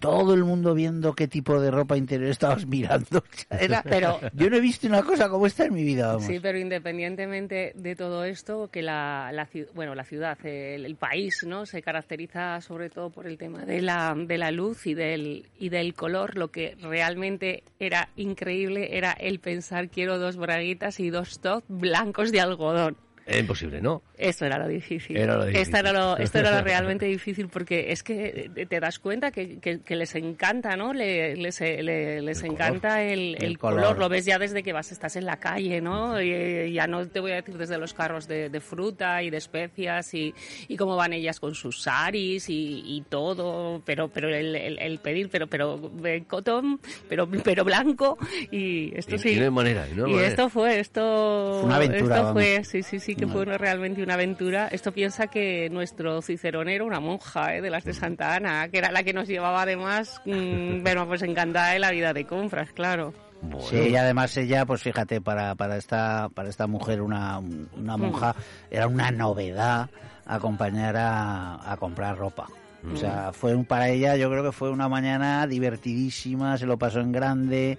todo 0.00 0.34
el 0.34 0.42
mundo 0.44 0.74
viendo 0.74 1.12
qué 1.14 1.28
tipo 1.28 1.60
de 1.60 1.70
ropa 1.70 1.96
interior 1.96 2.30
estabas 2.30 2.66
mirando. 2.66 3.22
Era- 3.50 3.82
Pero- 3.88 4.18
yo 4.34 4.50
no 4.50 4.56
he 4.56 4.60
visto 4.60 4.86
una 4.88 5.02
cosa 5.02 5.28
como 5.28 5.46
esta 5.46 5.66
en 5.66 5.74
mi 5.74 5.84
vida, 5.84 6.08
vamos. 6.08 6.24
Sí, 6.24 6.40
pero 6.40 6.58
independientemente 6.58 7.72
de 7.76 7.94
todo 7.96 8.24
esto, 8.24 8.68
que 8.72 8.82
la, 8.82 9.30
la 9.32 9.48
bueno, 9.74 9.94
la 9.94 10.04
ciudad, 10.04 10.38
el, 10.44 10.84
el 10.86 10.96
país, 10.96 11.44
¿no? 11.46 11.66
Se 11.66 11.82
caracteriza 11.82 12.60
sobre 12.60 12.90
todo 12.90 13.10
por 13.10 13.26
el 13.26 13.38
tema 13.38 13.64
de 13.64 13.80
la, 13.82 14.14
de 14.16 14.38
la 14.38 14.50
luz 14.50 14.86
y 14.86 14.94
del, 14.94 15.46
y 15.58 15.68
del 15.68 15.94
color. 15.94 16.36
Lo 16.36 16.48
que 16.50 16.76
realmente 16.80 17.62
era 17.78 18.08
increíble 18.16 18.96
era 18.96 19.12
el 19.12 19.38
pensar 19.40 19.88
quiero 19.88 20.18
dos 20.18 20.36
braguitas 20.36 20.98
y 21.00 21.10
dos 21.10 21.40
top 21.40 21.62
blancos 21.68 22.32
de 22.32 22.40
algodón. 22.40 22.96
Es 23.30 23.40
imposible, 23.40 23.80
¿no? 23.80 24.02
Eso 24.16 24.44
era 24.46 24.58
lo 24.58 24.68
difícil. 24.68 25.16
Era 25.16 25.36
lo 25.36 25.44
difícil. 25.46 25.62
Esto, 25.62 25.76
era 25.78 25.92
lo, 25.92 26.16
esto 26.18 26.38
era 26.38 26.50
lo 26.58 26.62
realmente 26.64 27.06
difícil 27.06 27.48
porque 27.48 27.92
es 27.92 28.02
que 28.02 28.50
te- 28.54 28.66
te 28.66 28.80
das 28.80 28.98
cuenta 28.98 29.30
que, 29.30 29.58
que- 29.58 29.80
que 29.80 29.96
les 29.96 30.14
encanta, 30.14 30.76
¿no? 30.76 30.92
Le- 30.92 31.36
les 31.36 31.60
le- 31.60 32.20
les 32.22 32.42
El 32.42 32.50
encanta 32.52 33.02
el, 33.02 33.36
El 33.36 33.44
el 33.44 33.58
color. 33.58 33.80
color. 33.82 33.98
Lo 33.98 34.08
ves 34.08 34.24
ya 34.26 34.38
desde 34.38 34.62
que 34.62 34.72
vas, 34.72 34.92
estás 34.92 35.16
en 35.16 35.24
la 35.26 35.38
calle, 35.38 35.80
¿no? 35.80 36.20
Y, 36.20 36.30
eh, 36.32 36.72
ya 36.72 36.86
no 36.86 37.06
te 37.06 37.20
voy 37.20 37.32
a 37.32 37.36
decir 37.36 37.56
desde 37.56 37.78
los 37.78 37.94
carros 37.94 38.26
de, 38.28 38.50
de 38.50 38.60
fruta 38.60 39.22
y 39.22 39.30
de 39.30 39.36
especias 39.38 40.12
y, 40.14 40.34
y 40.68 40.76
cómo 40.76 40.96
van 40.96 41.12
ellas 41.12 41.40
con 41.40 41.54
sus 41.54 41.82
saris 41.82 42.48
y, 42.50 42.82
y 42.84 43.02
todo, 43.08 43.82
pero 43.84 44.08
pero 44.08 44.28
el, 44.28 44.54
el- 44.56 44.78
el 44.78 44.98
pedir, 44.98 45.28
pero 45.30 45.46
pero 45.46 45.90
eh, 46.04 46.24
cotón, 46.26 46.80
pero 47.08 47.28
pero 47.44 47.64
blanco 47.64 48.18
y 48.50 48.96
esto 48.96 49.16
Y- 49.16 49.18
sí. 49.18 49.28
y 49.30 49.36
no 49.36 49.44
hay 49.44 49.50
manera, 49.50 49.86
y 49.88 49.94
no 49.94 50.04
hay 50.04 50.10
Y 50.10 50.14
manera. 50.14 50.28
esto 50.30 50.48
fue, 50.48 50.80
esto 50.80 51.58
Fue 51.60 51.66
una 51.66 51.76
aventura, 51.76 52.00
Esto 52.16 52.24
vamos. 52.26 52.32
fue, 52.32 52.64
sí, 52.64 52.82
sí, 52.82 52.98
sí, 53.00 53.14
que 53.20 53.26
fue 53.26 53.42
una- 53.42 53.58
realmente 53.58 54.02
una 54.02 54.14
aventura. 54.14 54.68
Esto 54.68 54.92
piensa 54.92 55.26
que 55.28 55.68
nuestro 55.70 56.20
Cicerón 56.22 56.68
era 56.68 56.84
una 56.84 56.98
monja 57.00 57.54
¿eh? 57.54 57.60
de 57.60 57.70
las 57.70 57.84
de 57.84 57.92
Santa 57.94 58.34
Ana, 58.34 58.68
que 58.68 58.78
era 58.78 58.90
la 58.90 59.02
que 59.02 59.12
nos 59.12 59.28
llevaba 59.28 59.62
además, 59.62 60.20
mm, 60.24 60.82
bueno, 60.82 61.06
pues 61.06 61.22
encantada 61.22 61.72
de 61.72 61.78
la 61.78 61.90
vida 61.90 62.12
de 62.12 62.24
compras, 62.24 62.72
claro. 62.72 63.12
Bueno, 63.42 63.60
Sí, 63.68 63.76
y 63.90 63.96
además 63.96 64.36
ella, 64.36 64.66
pues 64.66 64.82
fíjate, 64.82 65.20
para, 65.22 65.54
para 65.54 65.76
esta 65.78 66.28
para 66.34 66.48
esta 66.50 66.66
mujer, 66.66 67.00
una, 67.00 67.38
una 67.38 67.96
monja, 67.96 68.34
era 68.70 68.86
una 68.86 69.10
novedad 69.10 69.88
acompañar 70.26 70.96
a, 70.98 71.72
a 71.72 71.76
comprar 71.78 72.16
ropa. 72.18 72.48
O 72.92 72.96
sea, 72.96 73.32
fue 73.32 73.54
un- 73.54 73.64
para 73.66 73.88
ella, 73.88 74.16
yo 74.16 74.30
creo 74.30 74.42
que 74.42 74.52
fue 74.52 74.70
una 74.70 74.88
mañana 74.88 75.46
divertidísima, 75.46 76.56
se 76.58 76.66
lo 76.66 76.78
pasó 76.78 77.00
en 77.00 77.12
grande, 77.12 77.78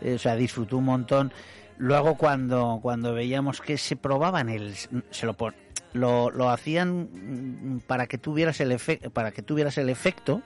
eh, 0.00 0.14
o 0.14 0.18
sea, 0.18 0.36
disfrutó 0.36 0.78
un 0.78 0.84
montón. 0.84 1.32
Luego 1.78 2.16
cuando 2.16 2.78
cuando 2.82 3.12
veíamos 3.14 3.60
que 3.60 3.76
se 3.78 3.96
probaban 3.96 4.48
el 4.48 4.74
se 5.10 5.26
lo 5.26 5.36
lo, 5.92 6.30
lo 6.30 6.50
hacían 6.50 7.08
mm, 7.12 7.80
para 7.86 8.06
que 8.06 8.18
tuvieras 8.18 8.60
el 8.60 8.72
efecto 8.72 9.10
para 9.10 9.30
que 9.32 9.42
tuvieras 9.42 9.78
el 9.78 9.88
efecto 9.88 10.42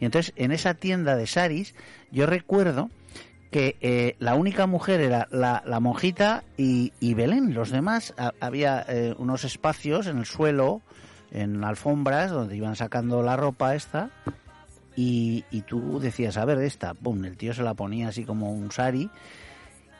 y 0.00 0.04
entonces 0.04 0.32
en 0.36 0.52
esa 0.52 0.74
tienda 0.74 1.16
de 1.16 1.26
saris 1.26 1.74
yo 2.10 2.26
recuerdo 2.26 2.90
que 3.50 3.76
eh, 3.80 4.14
la 4.18 4.34
única 4.34 4.66
mujer 4.66 5.00
era 5.00 5.26
la, 5.30 5.62
la 5.64 5.80
monjita 5.80 6.44
y, 6.58 6.92
y 7.00 7.14
Belén. 7.14 7.54
Los 7.54 7.70
demás 7.70 8.12
ha- 8.18 8.34
había 8.40 8.84
eh, 8.88 9.14
unos 9.16 9.44
espacios 9.44 10.06
en 10.06 10.18
el 10.18 10.26
suelo, 10.26 10.82
en 11.30 11.64
alfombras, 11.64 12.30
donde 12.30 12.56
iban 12.56 12.76
sacando 12.76 13.22
la 13.22 13.38
ropa 13.38 13.74
esta. 13.74 14.10
Y, 14.96 15.44
y 15.50 15.62
tú 15.62 15.98
decías, 15.98 16.36
a 16.36 16.44
ver, 16.44 16.58
esta, 16.58 16.92
pum, 16.92 17.24
el 17.24 17.38
tío 17.38 17.54
se 17.54 17.62
la 17.62 17.72
ponía 17.72 18.08
así 18.08 18.24
como 18.24 18.52
un 18.52 18.70
sari. 18.70 19.08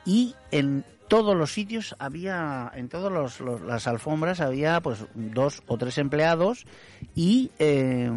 Y 0.08 0.34
en 0.50 0.84
todos 1.06 1.34
los 1.36 1.52
sitios 1.52 1.94
había, 1.98 2.70
en 2.74 2.88
todas 2.90 3.40
las 3.66 3.86
alfombras 3.86 4.40
había 4.40 4.80
pues 4.82 5.04
dos 5.14 5.62
o 5.66 5.78
tres 5.78 5.96
empleados 5.98 6.66
y 7.14 7.50
eh, 7.58 8.10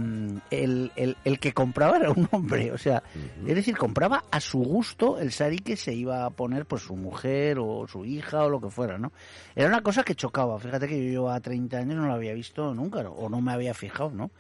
el, 0.52 0.92
el- 0.98 1.18
el 1.24 1.40
que 1.40 1.54
compraba 1.54 1.98
era 1.98 2.12
un 2.12 2.28
hombre, 2.32 2.72
o 2.74 2.78
sea, 2.78 3.02
es 3.48 3.56
decir, 3.56 3.78
compraba 3.78 4.24
a 4.30 4.40
su 4.42 4.60
gusto 4.60 5.20
el 5.20 5.32
sari 5.32 5.60
que 5.60 5.78
se 5.78 5.94
iba 5.94 6.26
a 6.26 6.30
poner 6.32 6.66
pues 6.66 6.82
su 6.84 6.96
mujer 6.98 7.60
o 7.60 7.88
su 7.88 8.04
hija 8.04 8.44
o 8.44 8.50
lo 8.50 8.60
que 8.60 8.70
fuera, 8.70 8.98
¿no? 8.98 9.14
Era 9.56 9.70
una 9.70 9.82
cosa 9.84 10.04
que 10.04 10.16
chocaba, 10.16 10.60
fíjate 10.60 10.88
que 10.90 10.98
yo 10.98 11.12
llevaba 11.12 11.40
30 11.40 11.78
años 11.78 11.96
no 11.96 12.08
lo 12.08 12.14
había 12.14 12.34
visto 12.34 12.74
nunca 12.74 13.04
¿no? 13.04 13.12
o 13.12 13.30
no 13.30 13.40
me 13.40 13.54
había 13.54 13.74
fijado, 13.74 14.12
¿no? 14.12 14.32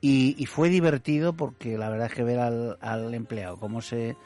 Y, 0.00 0.34
y 0.38 0.46
fue 0.46 0.68
divertido 0.70 1.34
porque 1.34 1.76
la 1.78 1.90
verdad 1.90 2.06
es 2.08 2.14
que 2.14 2.24
ver 2.24 2.38
al, 2.40 2.78
al 2.80 3.12
empleado 3.14 3.58
cómo 3.58 3.80
se 3.82 4.16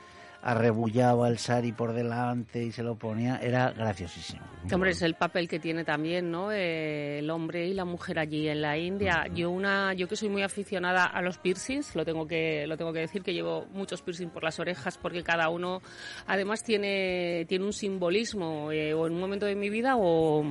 arrebullaba 0.43 1.28
el 1.28 1.38
sari 1.38 1.73
por 1.73 1.93
delante 1.93 2.62
y 2.62 2.73
se 2.73 2.83
lo 2.83 2.97
ponía 2.97 3.38
era 3.38 3.71
graciosísimo. 3.71 4.43
Hombre, 4.73 4.90
es 4.90 5.02
el 5.02 5.14
papel 5.14 5.49
que 5.49 5.59
tiene 5.59 5.85
también, 5.85 6.31
¿no? 6.31 6.50
Eh, 6.50 7.21
el 7.21 7.31
hombre 7.31 7.66
y 7.66 7.75
la 7.75 7.85
mujer 7.85 8.19
allí 8.19 8.49
en 8.49 8.62
la 8.62 8.76
India. 8.76 9.26
Yo 9.33 9.50
una, 9.50 9.95
yo 9.95 10.09
que 10.09 10.16
soy 10.16 10.28
muy 10.28 10.43
aficionada 10.43 11.05
a 11.05 11.23
los 11.23 11.38
piercings, 11.38 11.95
lo 11.95 12.05
tengo 12.05 12.26
que, 12.26 12.66
lo 12.66 12.76
tengo 12.76 12.93
que 12.93 13.00
decir 13.00 13.23
que 13.23 13.33
llevo 13.33 13.66
muchos 13.73 14.02
piercings 14.02 14.33
por 14.33 14.43
las 14.43 14.59
orejas 14.59 14.99
porque 14.99 15.23
cada 15.23 15.49
uno, 15.49 15.83
además 16.26 16.62
tiene, 16.64 17.45
tiene 17.49 17.64
un 17.64 17.73
simbolismo 17.73 18.73
eh, 18.73 18.93
o 18.95 19.07
en 19.07 19.14
un 19.14 19.21
momento 19.21 19.47
de 19.47 19.55
mi 19.55 19.71
vida 19.71 19.95
o 19.97 20.45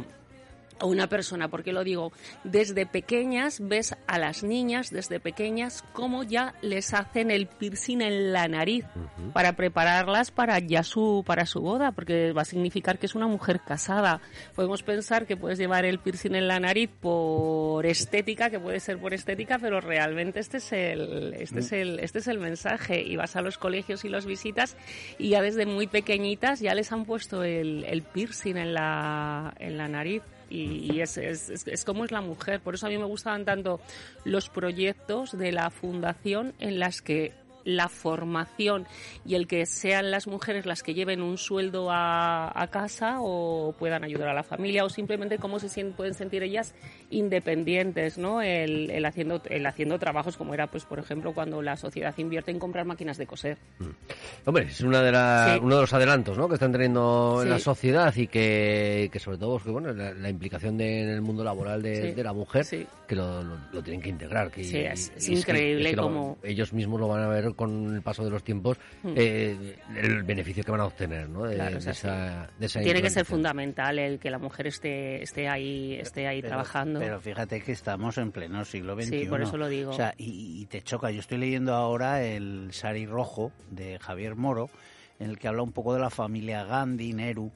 o 0.81 0.87
una 0.87 1.07
persona, 1.07 1.47
porque 1.49 1.73
lo 1.73 1.83
digo, 1.83 2.11
desde 2.43 2.85
pequeñas 2.85 3.59
ves 3.61 3.95
a 4.07 4.19
las 4.19 4.43
niñas, 4.43 4.89
desde 4.89 5.19
pequeñas, 5.19 5.83
cómo 5.93 6.23
ya 6.23 6.53
les 6.61 6.93
hacen 6.93 7.31
el 7.31 7.47
piercing 7.47 8.01
en 8.01 8.33
la 8.33 8.47
nariz 8.47 8.85
para 9.33 9.53
prepararlas 9.53 10.31
para 10.31 10.59
ya 10.59 10.83
su, 10.83 11.23
para 11.25 11.45
su 11.45 11.61
boda, 11.61 11.91
porque 11.91 12.33
va 12.33 12.41
a 12.41 12.45
significar 12.45 12.99
que 12.99 13.05
es 13.05 13.15
una 13.15 13.27
mujer 13.27 13.61
casada. 13.65 14.21
Podemos 14.55 14.83
pensar 14.83 15.25
que 15.25 15.37
puedes 15.37 15.57
llevar 15.57 15.85
el 15.85 15.99
piercing 15.99 16.35
en 16.35 16.47
la 16.47 16.59
nariz 16.59 16.89
por 16.99 17.85
estética, 17.85 18.49
que 18.49 18.59
puede 18.59 18.79
ser 18.79 18.97
por 18.97 19.13
estética, 19.13 19.59
pero 19.59 19.81
realmente 19.81 20.39
este 20.39 20.57
es 20.57 20.71
el, 20.71 21.35
este 21.39 21.59
es 21.59 21.71
el, 21.71 21.99
este 21.99 22.19
es 22.19 22.27
el 22.27 22.39
mensaje. 22.39 23.01
Y 23.01 23.15
vas 23.15 23.35
a 23.35 23.41
los 23.41 23.57
colegios 23.57 24.05
y 24.05 24.09
los 24.09 24.25
visitas 24.25 24.75
y 25.17 25.29
ya 25.29 25.41
desde 25.41 25.65
muy 25.65 25.87
pequeñitas 25.87 26.59
ya 26.59 26.73
les 26.73 26.91
han 26.91 27.05
puesto 27.05 27.43
el, 27.43 27.83
el 27.85 28.01
piercing 28.03 28.57
en 28.57 28.73
la, 28.73 29.53
en 29.59 29.77
la 29.77 29.87
nariz 29.87 30.21
y, 30.49 30.99
es, 31.01 31.17
es, 31.17 31.49
es- 31.67 31.85
como 31.85 32.05
es 32.05 32.11
la 32.11 32.21
mujer. 32.21 32.59
Por 32.61 32.75
eso 32.75 32.87
a 32.87 32.89
mí 32.89 32.97
me 32.97 33.05
gustaban 33.05 33.45
tanto 33.45 33.79
los 34.23 34.49
proyectos 34.49 35.37
de 35.37 35.51
la 35.51 35.69
fundación 35.69 36.53
en 36.59 36.79
las 36.79 37.01
que 37.01 37.33
la 37.67 37.89
formación 37.89 38.85
y 39.25 39.33
el 39.33 39.47
que 39.47 39.65
sean 39.65 40.11
las 40.11 40.27
mujeres 40.27 40.67
las 40.67 40.83
que 40.83 40.93
lleven 40.93 41.23
un 41.23 41.39
sueldo 41.39 41.89
a, 41.89 42.51
a 42.61 42.67
casa 42.69 43.15
o 43.21 43.73
puedan 43.79 44.03
ayudar 44.03 44.29
a 44.29 44.35
la 44.35 44.43
familia 44.43 44.85
o 44.85 44.89
simplemente 44.89 45.39
cómo 45.39 45.57
se 45.57 45.83
pueden 45.85 46.13
sentir 46.13 46.43
ellas 46.43 46.75
independientes, 47.09 48.17
¿no? 48.17 48.41
El, 48.41 48.89
el 48.91 49.05
haciendo 49.05 49.41
el 49.49 49.65
haciendo 49.65 49.99
trabajos 49.99 50.37
como 50.37 50.53
era, 50.53 50.67
pues 50.67 50.85
por 50.85 50.99
ejemplo, 50.99 51.33
cuando 51.33 51.61
la 51.61 51.75
sociedad 51.77 52.13
invierte 52.17 52.51
en 52.51 52.59
comprar 52.59 52.85
máquinas 52.85 53.17
de 53.17 53.25
coser. 53.27 53.57
Hombre, 54.45 54.65
es 54.65 54.81
una 54.81 55.01
de 55.01 55.15
Sí. 55.15 55.59
uno 55.63 55.75
de 55.75 55.81
los 55.81 55.93
adelantos 55.93 56.37
¿no? 56.37 56.47
que 56.47 56.55
están 56.55 56.71
teniendo 56.71 57.39
en 57.41 57.49
la 57.49 57.59
sociedad 57.59 58.13
y 58.15 58.27
que, 58.27 59.09
que 59.11 59.19
sobre 59.19 59.37
todo 59.37 59.59
que, 59.59 59.69
bueno, 59.69 59.93
la, 59.93 60.13
la 60.13 60.29
implicación 60.29 60.77
de- 60.77 61.03
en 61.03 61.09
el 61.09 61.21
mundo 61.21 61.43
laboral 61.43 61.81
de, 61.81 62.09
Sí. 62.09 62.11
de 62.11 62.23
la 62.23 62.33
mujer, 62.33 62.65
que 63.07 63.15
lo, 63.15 63.43
lo- 63.43 63.57
lo 63.71 63.81
tienen 63.83 64.01
que 64.01 64.09
integrar. 64.09 64.51
Que, 64.51 64.63
Sí, 64.63 64.77
es- 64.79 65.11
es 65.15 65.29
increíble 65.29 65.91
que 65.91 65.95
lo- 65.95 66.03
cómo- 66.03 66.37
ellos 66.43 66.73
mismos 66.73 66.99
lo 66.99 67.07
van 67.07 67.23
a 67.23 67.27
ver 67.27 67.53
con 67.55 67.95
el 67.95 68.01
paso 68.01 68.23
de 68.23 68.29
los 68.31 68.43
tiempos, 68.43 68.77
Mm. 69.03 69.13
eh, 69.15 69.75
el 69.97 70.23
beneficio 70.23 70.63
que 70.63 70.71
van 70.71 70.81
a 70.81 70.85
obtener 70.85 71.29
¿no? 71.29 71.43
de, 71.43 71.55
Claro, 71.55 71.77
es 71.77 71.87
esa, 71.87 72.49
esa 72.59 72.79
Tiene 72.81 73.01
que 73.01 73.09
ser 73.09 73.25
fundamental 73.25 73.99
el 73.99 74.19
que 74.19 74.29
la 74.29 74.37
mujer 74.39 74.67
esté 74.67 75.21
esté 75.23 75.47
ahí 75.47 75.95
esté 75.95 76.27
ahí 76.27 76.41
Pero- 76.41 76.49
trabajando. 76.49 76.99
Pero 76.99 77.04
fíjate 77.21 77.61
que 77.61 77.71
estamos 77.71 78.17
en 78.17 78.31
pleno 78.31 78.63
siglo 78.65 78.95
XXI. 78.95 79.09
Sí, 79.21 79.25
por 79.25 79.41
eso 79.41 79.57
lo 79.57 79.67
digo. 79.67 79.91
O 79.91 79.93
sea, 79.93 80.13
y, 80.17 80.61
y 80.61 80.65
te 80.65 80.81
choca. 80.81 81.11
Yo 81.11 81.19
estoy 81.19 81.37
leyendo 81.37 81.73
ahora 81.73 82.23
el 82.23 82.69
Sari 82.73 83.05
Rojo 83.05 83.51
de 83.71 83.99
Javier 83.99 84.35
Moro, 84.35 84.69
en 85.19 85.29
el 85.29 85.37
que 85.39 85.47
habla 85.47 85.61
un 85.63 85.71
poco 85.71 85.93
de 85.93 85.99
la 85.99 86.09
familia 86.09 86.63
Gandhi, 86.65 87.13
Nehru 87.13 87.51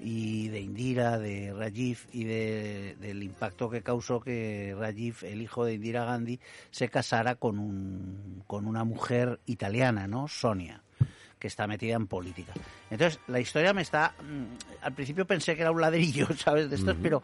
y 0.00 0.48
de 0.48 0.60
Indira, 0.60 1.18
de 1.18 1.52
Rajiv 1.52 1.98
y 2.12 2.24
de- 2.24 2.96
del 3.00 3.22
impacto 3.22 3.70
que 3.70 3.82
causó 3.82 4.20
que 4.20 4.74
Rajiv, 4.76 5.18
el 5.22 5.40
hijo 5.42 5.64
de 5.64 5.74
Indira 5.74 6.04
Gandhi, 6.04 6.40
se 6.72 6.88
casara 6.88 7.36
con, 7.36 7.58
un, 7.60 8.42
con 8.46 8.66
una 8.66 8.82
mujer 8.84 9.38
italiana, 9.46 10.06
¿no? 10.08 10.26
Sonia 10.28 10.82
que 11.38 11.48
está 11.48 11.66
metida 11.66 11.96
en 11.96 12.06
política. 12.06 12.52
Entonces, 12.88 13.18
la 13.26 13.40
historia 13.40 13.72
me 13.74 13.82
está... 13.82 14.14
mm, 14.22 14.82
Al 14.84 14.92
principio 14.92 15.26
pensé 15.26 15.56
que 15.56 15.62
era 15.62 15.72
un 15.72 15.80
ladrillo, 15.80 16.28
¿sabes? 16.36 16.70
De 16.70 16.76
estos, 16.76 16.96
pero 17.02 17.20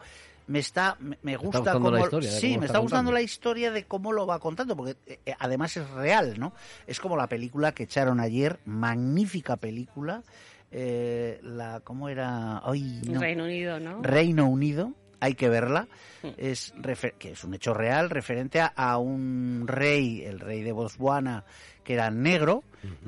me 0.49 0.59
está... 0.59 0.97
Me, 0.99 1.35
gusta 1.37 1.59
gustando 1.59 1.79
cómo... 1.79 1.91
la 1.91 2.01
historia 2.01 2.31
de 2.31 2.39
sí, 2.39 2.47
cómo 2.47 2.59
me 2.59 2.65
está 2.65 2.65
está 2.65 2.79
gustando 2.79 2.99
contando. 2.99 3.11
la 3.13 3.21
historia 3.21 3.71
de 3.71 3.83
cómo 3.85 4.11
lo 4.13 4.25
va 4.27 4.39
contando, 4.39 4.75
porque 4.75 4.95
eh, 5.05 5.19
eh, 5.25 5.35
además 5.39 5.77
es 5.77 5.89
real, 5.91 6.39
¿no? 6.39 6.53
Es 6.87 6.99
como 6.99 7.15
la 7.15 7.27
película 7.27 7.71
que 7.73 7.83
echaron 7.83 8.19
ayer, 8.19 8.59
magnífica 8.65 9.57
película, 9.57 10.23
eh, 10.71 11.39
la... 11.43 11.79
¿Cómo 11.81 12.09
era? 12.09 12.61
Ay, 12.67 13.01
no. 13.07 13.19
Reino 13.21 13.43
Unido, 13.45 13.79
¿no? 13.79 14.01
Reino 14.01 14.47
Unido, 14.49 14.93
hay 15.19 15.35
que 15.35 15.49
verla, 15.49 15.87
Sí. 16.21 16.33
es 16.37 16.73
refer- 16.75 17.13
que 17.17 17.31
es 17.31 17.43
un 17.43 17.53
hecho 17.53 17.73
real 17.73 18.09
referente 18.09 18.59
a, 18.59 18.67
a 18.67 18.97
un 18.97 19.65
rey, 19.67 20.23
el 20.23 20.39
rey 20.39 20.63
de 20.63 20.71
Botswana, 20.73 21.45
que 21.83 21.93
era 21.93 22.09
negro 22.11 22.63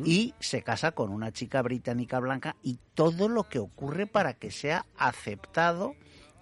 y 0.06 0.34
se 0.40 0.62
casa 0.64 0.92
con 0.92 1.12
una 1.12 1.32
chica 1.32 1.62
británica 1.62 2.20
blanca 2.20 2.56
y 2.64 2.78
todo 2.94 3.28
lo 3.30 3.48
que 3.50 3.60
ocurre 3.60 4.08
para 4.08 4.34
que 4.34 4.50
sea 4.52 4.86
aceptado 4.98 5.94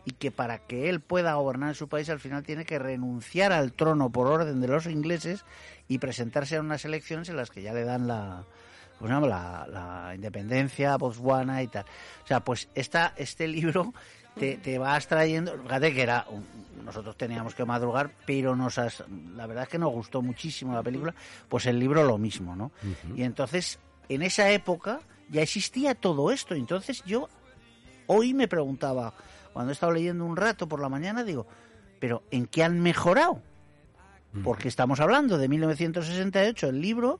y 0.09 0.13
que 0.13 0.31
para 0.31 0.57
que 0.57 0.89
él 0.89 1.01
pueda 1.01 1.35
gobernar 1.35 1.75
su 1.75 1.87
país 1.87 2.09
al 2.09 2.19
final 2.19 2.43
tiene 2.43 2.65
que 2.65 2.79
renunciar 2.79 3.51
al 3.53 3.73
trono 3.73 4.09
por 4.09 4.25
orden 4.27 4.59
de 4.59 4.67
los 4.67 4.85
ingleses 4.87 5.45
y 5.87 5.99
presentarse 5.99 6.57
a 6.57 6.61
unas 6.61 6.83
elecciones 6.85 7.29
en 7.29 7.35
las 7.37 7.49
que 7.51 7.61
ya 7.61 7.73
le 7.73 7.83
dan 7.83 8.07
la, 8.07 8.43
¿cómo 8.97 9.07
se 9.07 9.13
llama? 9.13 9.27
la, 9.27 9.67
la 10.07 10.15
independencia, 10.15 10.97
Botswana 10.97 11.61
y 11.61 11.67
tal. 11.67 11.85
O 12.23 12.27
sea, 12.27 12.39
pues 12.39 12.67
esta, 12.73 13.13
este 13.17 13.47
libro 13.47 13.93
te, 14.39 14.57
te 14.57 14.79
vas 14.79 15.07
trayendo, 15.07 15.53
fíjate 15.61 15.93
que 15.93 16.01
era, 16.01 16.25
nosotros 16.83 17.15
teníamos 17.17 17.53
que 17.53 17.65
madrugar, 17.65 18.09
pero 18.25 18.55
nos 18.55 18.77
has- 18.79 19.03
la 19.35 19.45
verdad 19.45 19.63
es 19.63 19.69
que 19.69 19.77
nos 19.77 19.91
gustó 19.91 20.21
muchísimo 20.23 20.73
la 20.73 20.81
película, 20.81 21.13
pues 21.49 21.65
el 21.67 21.77
libro 21.77 22.03
lo 22.03 22.17
mismo, 22.17 22.55
¿no? 22.55 22.71
Y 23.15 23.23
entonces, 23.23 23.77
en 24.07 24.23
esa 24.23 24.49
época 24.49 25.01
ya 25.29 25.41
existía 25.43 25.93
todo 25.93 26.31
esto, 26.31 26.55
entonces 26.55 27.03
yo 27.05 27.29
hoy 28.07 28.33
me 28.33 28.47
preguntaba, 28.47 29.13
cuando 29.59 29.71
he 29.71 29.73
estado 29.73 29.91
leyendo 29.91 30.23
un 30.23 30.37
rato 30.37 30.69
por 30.69 30.79
la 30.79 30.87
mañana, 30.87 31.25
digo, 31.25 31.45
pero 31.99 32.23
¿en 32.31 32.47
qué 32.47 32.63
han 32.63 32.79
mejorado? 32.79 33.41
Porque 34.41 34.69
estamos 34.69 35.01
hablando 35.01 35.37
de 35.37 35.49
1968, 35.49 36.69
el 36.69 36.79
libro, 36.81 37.19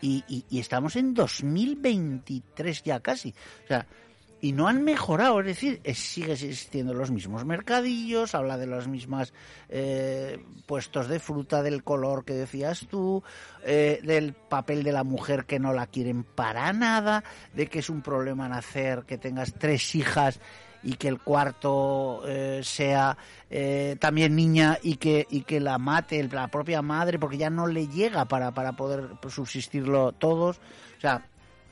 y, 0.00 0.24
y- 0.26 0.44
y 0.50 0.58
estamos 0.58 0.96
en 0.96 1.14
2023 1.14 2.82
ya 2.82 2.98
casi. 2.98 3.34
O 3.64 3.68
sea, 3.68 3.86
y 4.40 4.50
no 4.52 4.66
han 4.66 4.82
mejorado, 4.82 5.38
es 5.40 5.46
decir, 5.46 5.80
es- 5.84 5.98
sigue 6.00 6.32
existiendo 6.32 6.92
los 6.92 7.12
mismos 7.12 7.44
mercadillos, 7.44 8.34
habla 8.34 8.58
de 8.58 8.66
los 8.66 8.88
mismos 8.88 9.32
eh, 9.68 10.38
puestos 10.66 11.06
de 11.06 11.20
fruta, 11.20 11.62
del 11.62 11.84
color 11.84 12.24
que 12.24 12.34
decías 12.34 12.86
tú, 12.90 13.22
eh, 13.64 14.00
del 14.02 14.32
papel 14.34 14.82
de 14.82 14.90
la 14.92 15.04
mujer 15.04 15.44
que 15.44 15.60
no 15.60 15.72
la 15.72 15.86
quieren 15.86 16.24
para 16.24 16.72
nada, 16.72 17.22
de 17.54 17.68
que 17.68 17.78
es 17.78 17.88
un 17.90 18.02
problema 18.02 18.48
nacer, 18.48 19.04
que 19.06 19.18
tengas 19.18 19.54
tres 19.54 19.94
hijas 19.94 20.40
y 20.86 20.92
que 20.94 21.08
el 21.08 21.18
cuarto 21.18 22.22
eh, 22.28 22.60
sea 22.62 23.16
eh, 23.50 23.96
también 23.98 24.36
niña 24.36 24.78
y 24.82 24.96
que 24.96 25.26
y 25.28 25.40
que 25.42 25.58
la 25.58 25.78
mate 25.78 26.22
la 26.32 26.46
propia 26.48 26.80
madre 26.80 27.18
porque 27.18 27.36
ya 27.38 27.50
no 27.50 27.66
le 27.66 27.88
llega 27.88 28.24
para, 28.26 28.52
para 28.52 28.72
poder 28.74 29.08
subsistirlo 29.28 30.12
todos 30.12 30.58
o 30.96 31.00
sea 31.00 31.26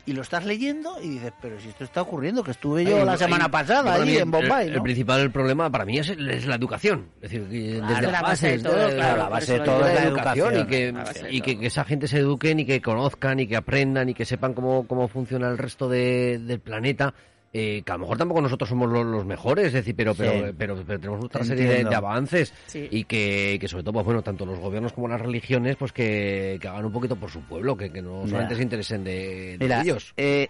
y 0.06 0.12
lo 0.12 0.21
estás 0.23 0.44
leyendo 0.44 0.99
y 1.00 1.09
dices 1.11 1.33
pero 1.40 1.59
si 1.61 1.68
esto 1.68 1.85
está 1.85 2.02
ocurriendo 2.02 2.42
que 2.42 2.50
estuve 2.50 2.85
yo 2.85 2.99
Ay, 2.99 3.04
la 3.06 3.16
semana 3.16 3.49
pasada 3.50 3.99
mí 4.04 4.16
en 4.16 4.30
Bombay 4.30 4.66
el, 4.66 4.73
¿no? 4.73 4.76
el 4.78 4.83
principal 4.83 5.30
problema 5.30 5.71
para 5.71 5.85
mí 5.85 5.97
es, 5.99 6.11
es 6.11 6.47
la 6.47 6.56
educación. 6.56 7.06
Es 7.23 7.30
decir, 7.30 7.49
que 7.49 7.80
desde 7.80 8.11
la 8.12 8.21
base 8.21 8.49
de 8.59 8.59
todo, 8.59 8.90
claro, 8.90 9.16
la 9.16 9.28
base 9.30 9.52
de 9.54 9.61
todo 9.61 9.87
es 9.87 9.94
la 9.94 10.02
educación 10.04 10.59
y 10.61 10.66
que, 10.66 10.94
y 11.30 11.40
que 11.40 11.66
esa 11.66 11.85
gente 11.85 12.06
se 12.09 12.18
eduquen 12.18 12.61
y 12.61 12.66
que 12.66 12.83
conozcan 12.83 13.40
y 13.40 13.47
que 13.47 13.56
aprendan 13.56 14.09
y 14.11 14.14
que 14.14 14.26
sepan 14.26 14.52
cómo, 14.52 14.87
cómo 14.87 15.09
funciona 15.09 15.49
el 15.49 15.56
resto 15.56 15.88
de- 15.88 16.38
del 16.38 16.61
planeta. 16.61 17.14
Eh, 17.56 17.82
que 17.87 17.92
a 17.92 17.94
lo 17.94 18.00
mejor 18.00 18.18
tampoco 18.18 18.40
nosotros 18.42 18.68
somos 18.68 18.90
los, 18.90 19.06
los 19.06 19.25
mejores, 19.25 19.68
es 19.68 19.73
decir, 19.75 19.94
pero, 19.96 20.14
pero, 20.14 20.32
Sí. 20.49 20.54
pero, 20.58 20.76
pero 20.87 20.99
tenemos 21.00 21.25
otra 21.25 21.44
serie 21.44 21.84
de, 21.84 21.94
avances 21.94 22.52
Sí. 22.66 22.88
y 22.90 23.04
que, 23.04 23.56
que 23.61 23.68
sobre 23.68 23.84
todo, 23.84 23.92
pues 23.94 24.04
bueno, 24.06 24.23
tanto 24.23 24.44
los 24.44 24.58
gobiernos 24.58 24.92
como 24.92 25.06
las 25.08 25.20
religiones, 25.20 25.76
pues 25.76 25.92
que, 25.92 26.58
que 26.61 26.66
hagan 26.68 26.84
un 26.84 26.92
poquito 26.92 27.14
por 27.16 27.30
su 27.30 27.40
pueblo, 27.42 27.76
que, 27.76 27.90
que 27.92 28.02
no 28.02 28.26
solamente 28.26 28.56
se 28.56 28.62
interesen 28.62 29.04
de, 29.04 29.56
de 29.56 29.64
Mira, 29.64 29.82
ellos. 29.82 30.12
eh, 30.16 30.49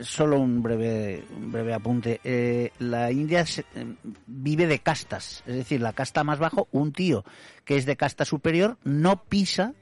solo 0.00 0.38
un 0.38 0.62
breve, 0.62 1.24
un 1.36 1.52
breve 1.52 1.74
apunte. 1.74 2.20
Eh, 2.24 2.70
la 2.78 3.10
India 3.10 3.44
se- 3.44 3.66
eh, 3.74 3.84
vive 4.26 4.66
de 4.66 4.78
castas, 4.78 5.42
es 5.46 5.56
decir, 5.56 5.80
la 5.80 5.92
casta 5.92 6.24
más 6.24 6.38
bajo, 6.38 6.68
un 6.72 6.92
tío 6.92 7.24
que 7.64 7.76
es 7.76 7.84
de 7.84 7.96
casta 7.96 8.24
superior 8.24 8.78
no 8.84 9.24
pisa 9.24 9.74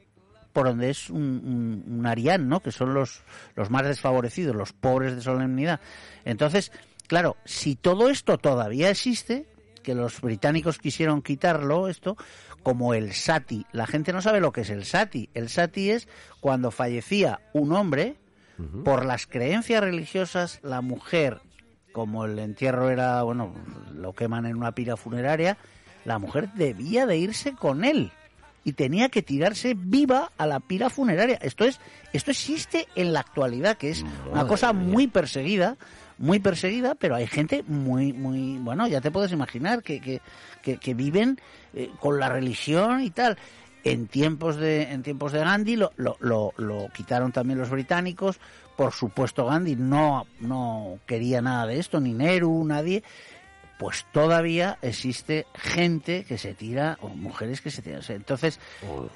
por 0.53 0.67
donde 0.67 0.91
es 0.91 1.11
un, 1.11 1.23
un, 1.23 1.99
un 1.99 2.07
arián, 2.07 2.49
¿no? 2.49 2.61
Que 2.61 2.73
son 2.73 2.95
los, 2.95 3.23
los 3.55 3.71
más 3.71 3.85
desfavorecidos, 3.85 4.55
los 4.55 4.73
pobres 4.73 5.15
de 5.15 5.23
solemnidad. 5.23 5.81
Entonces, 6.25 6.73
claro, 7.07 7.37
si 7.45 7.75
todo 7.75 8.09
esto 8.09 8.39
todavía 8.39 8.91
existe, 8.91 9.47
que 9.83 9.95
los 9.95 10.21
británicos 10.21 10.79
quisieron 10.79 11.23
quitarlo, 11.23 11.89
esto, 11.89 12.17
como 12.63 12.95
el 12.95 13.13
sati. 13.13 13.67
La 13.73 13.87
gente 13.87 14.13
no 14.13 14.23
sabe 14.23 14.41
lo 14.41 14.53
que 14.53 14.63
es 14.63 14.71
el 14.71 14.85
sati. 14.85 15.29
El 15.35 15.49
sati 15.49 15.91
es 15.91 16.09
cuando 16.41 16.71
fallecía 16.71 17.41
un 17.53 17.73
hombre, 17.73 18.17
por 18.85 19.05
las 19.05 19.27
creencias 19.27 19.83
religiosas, 19.83 20.61
la 20.63 20.83
mujer, 20.83 21.41
como 21.91 22.27
el 22.27 22.39
entierro 22.39 22.91
era, 22.91 23.21
bueno, 23.25 23.53
lo 23.93 24.13
queman 24.13 24.47
en 24.47 24.57
una 24.57 24.73
pira 24.73 24.97
funeraria, 24.97 25.57
la 26.05 26.21
mujer 26.21 26.53
debía 26.55 27.05
de 27.07 27.17
irse 27.17 27.55
con 27.55 27.85
él 27.85 28.13
y 28.65 28.73
tenía 28.73 29.09
que 29.09 29.23
tirarse 29.23 29.75
viva 29.75 30.31
a 30.39 30.47
la 30.47 30.61
pira 30.61 30.91
funeraria. 30.91 31.39
Esto 31.43 31.65
es, 31.65 31.81
esto 32.13 32.31
existe 32.31 32.87
en 32.95 33.13
la 33.13 33.21
actualidad, 33.21 33.77
que 33.77 33.91
es 33.91 34.05
una 34.31 34.47
cosa 34.47 34.73
mía. 34.73 34.93
muy 34.93 35.07
perseguida, 35.07 35.77
muy 36.19 36.39
perseguida, 36.39 36.95
pero 36.95 37.17
hay 37.17 37.27
gente 37.27 37.65
muy, 37.67 38.13
muy, 38.13 38.59
bueno, 38.59 38.87
ya 38.87 39.01
te 39.01 39.11
puedes 39.11 39.33
imaginar 39.33 39.83
que, 39.83 40.01
que, 40.01 40.21
que, 40.63 40.77
que 40.77 40.95
viven 40.95 41.41
eh, 41.75 41.91
con 42.01 42.21
la 42.21 42.29
religión 42.29 43.03
y 43.03 43.11
tal. 43.11 43.37
En 43.85 44.07
tiempos 44.07 44.57
de, 44.59 44.83
en 44.83 45.03
tiempos 45.03 45.33
de 45.33 45.41
Gandhi 45.41 45.75
lo, 45.75 45.91
lo, 45.97 46.17
lo, 46.21 46.53
lo 46.57 46.89
quitaron 46.95 47.33
también 47.33 47.59
los 47.59 47.71
británicos. 47.71 48.39
Por 48.77 48.93
supuesto, 48.93 49.45
Gandhi 49.47 49.75
no, 49.75 50.27
no 50.39 51.01
quería 51.05 51.43
nada 51.43 51.67
de 51.67 51.81
esto, 51.81 51.99
ni 51.99 52.15
Nehru, 52.15 52.65
nadie. 52.65 53.03
Pues 53.83 54.07
todavía 54.13 54.79
existe 54.83 55.47
gente 55.55 56.25
que 56.25 56.39
se 56.39 56.55
tira, 56.55 56.97
o 57.01 57.09
mujeres 57.09 57.61
que 57.61 57.71
se 57.71 57.83
tiran. 57.83 57.99
O 58.01 58.03
sea, 58.03 58.17
Entonces, 58.17 58.61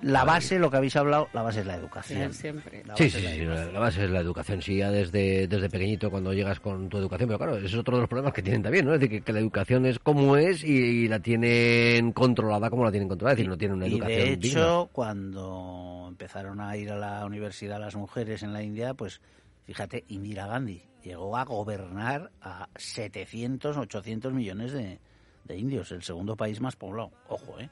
la 0.03 0.25
base, 0.25 0.59
lo 0.59 0.71
que 0.71 0.77
habéis 0.77 0.97
hablado, 0.97 1.29
la 1.33 1.43
base 1.43 1.61
es 1.61 1.67
la 1.67 1.77
educación. 1.77 2.33
siempre. 2.35 2.83
La 2.85 2.97
Sí, 2.97 3.05
base 3.05 3.11
sí, 3.11 3.17
es 3.19 3.23
la 3.25 3.31
sí, 3.31 3.41
educación. 3.41 3.73
la, 3.73 3.79
base 3.81 4.05
es 4.05 4.11
la 4.11 4.21
educación, 4.21 4.63
sí, 4.63 4.77
ya 4.77 4.91
desde, 4.91 5.47
desde 5.49 5.71
pequeñito 5.71 6.11
cuando 6.11 6.33
llegas 6.33 6.61
con 6.61 6.89
tu 6.89 6.99
educación, 6.99 7.29
pero 7.29 7.39
claro, 7.39 7.57
ese 7.57 7.67
es 7.67 7.75
otro 7.75 7.97
de 7.97 8.01
los 8.03 8.09
problemas 8.09 8.33
que 8.35 8.43
tienen 8.43 8.63
también, 8.63 8.85
¿no? 8.87 8.95
Es 8.95 9.01
decir, 9.01 9.19
que, 9.19 9.25
que 9.25 9.33
la 9.33 9.41
educación 9.41 9.87
es 9.87 9.99
como 9.99 10.37
es 10.37 10.63
y, 10.65 10.69
y 10.73 11.09
la 11.09 11.21
tienen 11.21 12.13
controlada 12.13 12.69
como 12.71 12.85
la 12.85 12.91
tienen 12.91 13.09
controlada, 13.09 13.33
es 13.35 13.39
decir, 13.39 13.49
no 13.51 13.57
tienen 13.59 13.77
una 13.77 13.87
Y 13.87 13.93
educación 13.93 14.19
de 14.21 14.37
digna. 14.37 14.61
hecho, 14.61 14.89
cuando 14.93 16.07
empezaron 16.09 16.61
a 16.61 16.77
ir 16.77 16.91
a 16.91 16.97
la 16.97 17.25
universidad 17.27 17.79
las 17.79 17.95
mujeres 17.97 18.43
en 18.43 18.53
la 18.53 18.63
India, 18.63 18.95
pues 18.95 19.21
fíjate, 19.67 20.05
Indira 20.09 20.47
Gandhi 20.47 20.83
llegó 21.03 21.37
a 21.37 21.45
gobernar 21.45 22.31
a 22.41 22.69
700, 22.77 23.77
800 23.77 24.33
millones 24.33 24.73
de, 24.73 24.99
de 25.45 25.57
indios, 25.57 25.93
el 25.93 26.03
segundo 26.03 26.37
país 26.37 26.61
más 26.61 26.77
poblado. 26.77 27.13
Ojo, 27.29 27.59
¿eh? 27.61 27.69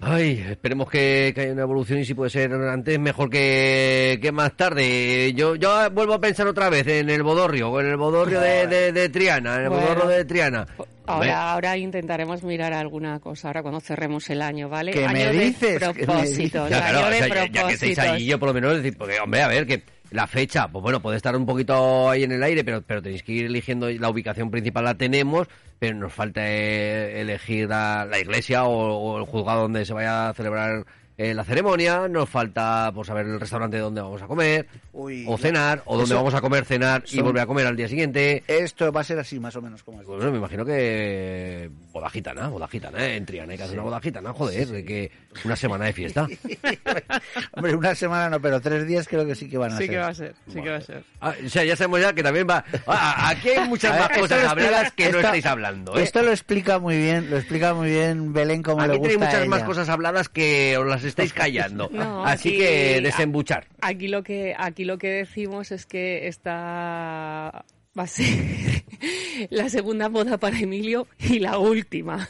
Ay, 0.00 0.44
esperemos 0.50 0.90
que, 0.90 1.32
que 1.34 1.40
haya 1.42 1.52
una 1.52 1.62
evolución 1.62 1.98
y 2.00 2.04
si 2.04 2.12
puede 2.12 2.28
ser 2.28 2.52
antes 2.52 2.98
mejor 2.98 3.30
que, 3.30 4.18
que 4.20 4.30
más 4.30 4.54
tarde. 4.54 5.32
Yo, 5.34 5.56
yo 5.56 5.90
vuelvo 5.90 6.12
a 6.14 6.20
pensar 6.20 6.46
otra 6.46 6.68
vez 6.68 6.86
en 6.86 7.08
el 7.08 7.22
Bodorrio, 7.22 7.80
en 7.80 7.86
el 7.86 7.96
Bodorrio 7.96 8.40
de, 8.40 8.66
de- 8.66 8.92
de 8.92 9.08
Triana, 9.08 9.56
en 9.56 9.62
el 9.62 9.68
Bueno. 9.70 9.86
Bodorrio 9.86 10.08
de 10.08 10.24
Triana. 10.26 10.66
Ahora, 11.06 11.52
ahora 11.52 11.76
intentaremos 11.78 12.42
mirar 12.42 12.74
alguna 12.74 13.20
cosa, 13.20 13.48
ahora 13.48 13.62
cuando 13.62 13.80
cerremos 13.80 14.28
el 14.28 14.42
año, 14.42 14.68
¿vale? 14.68 14.92
¿Qué 14.92 15.04
año 15.06 15.12
me 15.12 15.24
de 15.32 15.44
dices? 15.44 15.78
¿Qué 15.78 15.86
me 15.86 15.94
propósitos, 16.06 16.68
Ya, 16.70 16.78
claro, 16.78 16.98
año 16.98 17.06
o 17.06 17.10
de 17.10 17.16
sea, 17.18 17.28
ya- 17.28 17.34
ya, 17.34 17.66
que 17.68 17.74
estáis 17.74 17.78
propósitos. 17.94 18.04
ahí, 18.04 18.26
yo 18.26 18.38
por 18.38 18.48
lo 18.48 18.54
menos 18.54 18.76
decir, 18.76 18.98
porque, 18.98 19.18
hombre, 19.20 19.42
a 19.42 19.48
ver, 19.48 19.66
que 19.66 19.82
la 20.10 20.26
fecha, 20.26 20.68
pues 20.68 20.82
bueno, 20.82 21.00
puede 21.00 21.16
estar 21.16 21.36
un 21.36 21.46
poquito 21.46 22.10
ahí 22.10 22.24
en 22.24 22.32
el 22.32 22.42
aire, 22.42 22.64
pero, 22.64 22.82
pero 22.82 23.02
tenéis 23.02 23.22
que 23.22 23.32
ir 23.32 23.46
eligiendo, 23.46 23.90
la 23.90 24.08
ubicación 24.08 24.50
principal 24.50 24.84
la 24.84 24.94
tenemos, 24.94 25.48
pero 25.78 25.96
nos 25.96 26.12
falta 26.12 26.42
eh, 26.44 27.20
elegir 27.20 27.68
la, 27.68 28.04
la 28.04 28.18
iglesia 28.18 28.64
o, 28.64 28.96
o 28.96 29.18
el 29.18 29.24
juzgado 29.24 29.62
donde 29.62 29.84
se 29.84 29.92
vaya 29.92 30.28
a 30.28 30.34
celebrar 30.34 30.86
eh, 31.18 31.32
la 31.34 31.44
ceremonia, 31.44 32.08
nos 32.08 32.28
falta 32.28 32.90
pues 32.94 33.06
saber 33.08 33.26
el 33.26 33.40
restaurante 33.40 33.78
donde 33.78 34.00
vamos 34.02 34.20
a 34.22 34.26
comer, 34.26 34.66
Uy, 34.92 35.24
o 35.26 35.38
cenar, 35.38 35.82
o 35.86 35.92
donde 35.96 36.06
eso- 36.12 36.16
vamos 36.16 36.34
a 36.34 36.40
comer, 36.40 36.64
cenar 36.64 37.02
y 37.06 37.16
son- 37.16 37.24
volver 37.24 37.42
a 37.42 37.46
comer 37.46 37.66
al 37.66 37.76
día 37.76 37.88
siguiente. 37.88 38.42
Esto 38.46 38.92
va 38.92 39.00
a 39.00 39.04
ser 39.04 39.18
así, 39.18 39.40
más 39.40 39.56
o 39.56 39.62
menos 39.62 39.82
como 39.82 40.00
es. 40.00 40.06
Bueno, 40.06 40.30
me 40.30 40.38
imagino 40.38 40.64
que 40.64 41.70
boda 41.92 42.10
gitana, 42.10 42.48
boda 42.48 42.68
gitana, 42.68 43.04
¿eh? 43.06 43.16
en 43.16 43.24
Triana 43.26 43.52
hay 43.52 43.58
que 43.58 43.64
hacer 43.64 43.76
una 43.76 43.84
boda 43.84 44.00
gitana, 44.00 44.32
joder, 44.32 44.66
de 44.68 44.84
que 44.84 45.10
una 45.44 45.56
semana 45.56 45.86
de 45.86 45.92
fiesta. 45.94 46.26
Hombre, 47.52 47.74
una 47.74 47.94
semana 47.94 48.28
no, 48.30 48.40
pero 48.40 48.60
tres 48.60 48.86
días 48.86 49.06
creo 49.08 49.24
que 49.26 49.34
sí 49.34 49.48
que 49.48 49.58
van 49.58 49.72
a 49.72 49.76
Sí 49.78 49.84
ser. 49.84 49.90
que 49.90 49.96
va 49.98 50.08
a 50.08 50.14
ser, 50.14 50.34
sí 50.52 50.60
que 50.62 50.70
va 50.70 50.76
a 50.76 50.80
ser. 50.80 51.02
Ah, 51.20 51.34
o 51.44 51.48
sea, 51.48 51.64
ya 51.64 51.76
sabemos 51.76 52.00
ya 52.00 52.12
que 52.12 52.22
también 52.22 52.46
va... 52.48 52.64
Ah, 52.86 53.30
aquí 53.30 53.50
hay 53.50 53.68
muchas 53.68 53.92
ver, 53.98 54.00
más 54.10 54.18
cosas 54.18 54.44
habladas 54.44 54.92
que 54.92 55.10
no 55.10 55.18
estáis 55.20 55.46
hablando, 55.46 55.96
¿eh? 55.98 56.02
Esto 56.02 56.22
lo 56.22 56.30
explica 56.30 56.78
muy 56.78 56.96
bien, 56.98 57.30
lo 57.30 57.36
explica 57.38 57.74
muy 57.74 57.90
bien 57.90 58.32
Belén 58.32 58.62
como 58.62 58.86
le 58.86 58.92
Aquí 58.94 58.98
gusta 58.98 59.12
tenéis 59.12 59.22
a 59.34 59.38
muchas 59.38 59.48
más 59.48 59.62
cosas 59.62 59.88
habladas 59.88 60.28
que 60.28 60.76
os 60.78 60.86
las 60.86 61.04
estáis 61.08 61.32
callando. 61.32 61.88
No, 61.92 62.24
Así 62.26 62.48
aquí- 62.50 62.58
que 62.58 63.00
desembuchar. 63.00 63.66
Aquí 63.80 64.08
lo 64.08 64.22
que 64.22 64.54
aquí 64.58 64.84
lo 64.84 64.98
que 64.98 65.08
decimos 65.08 65.72
es 65.72 65.86
que 65.86 66.26
esta 66.28 67.64
va 67.98 68.02
a 68.04 68.06
ser 68.06 68.26
la 69.50 69.68
segunda 69.68 70.08
boda 70.08 70.38
para 70.38 70.58
Emilio 70.58 71.06
y 71.18 71.38
la 71.38 71.58
última. 71.58 72.28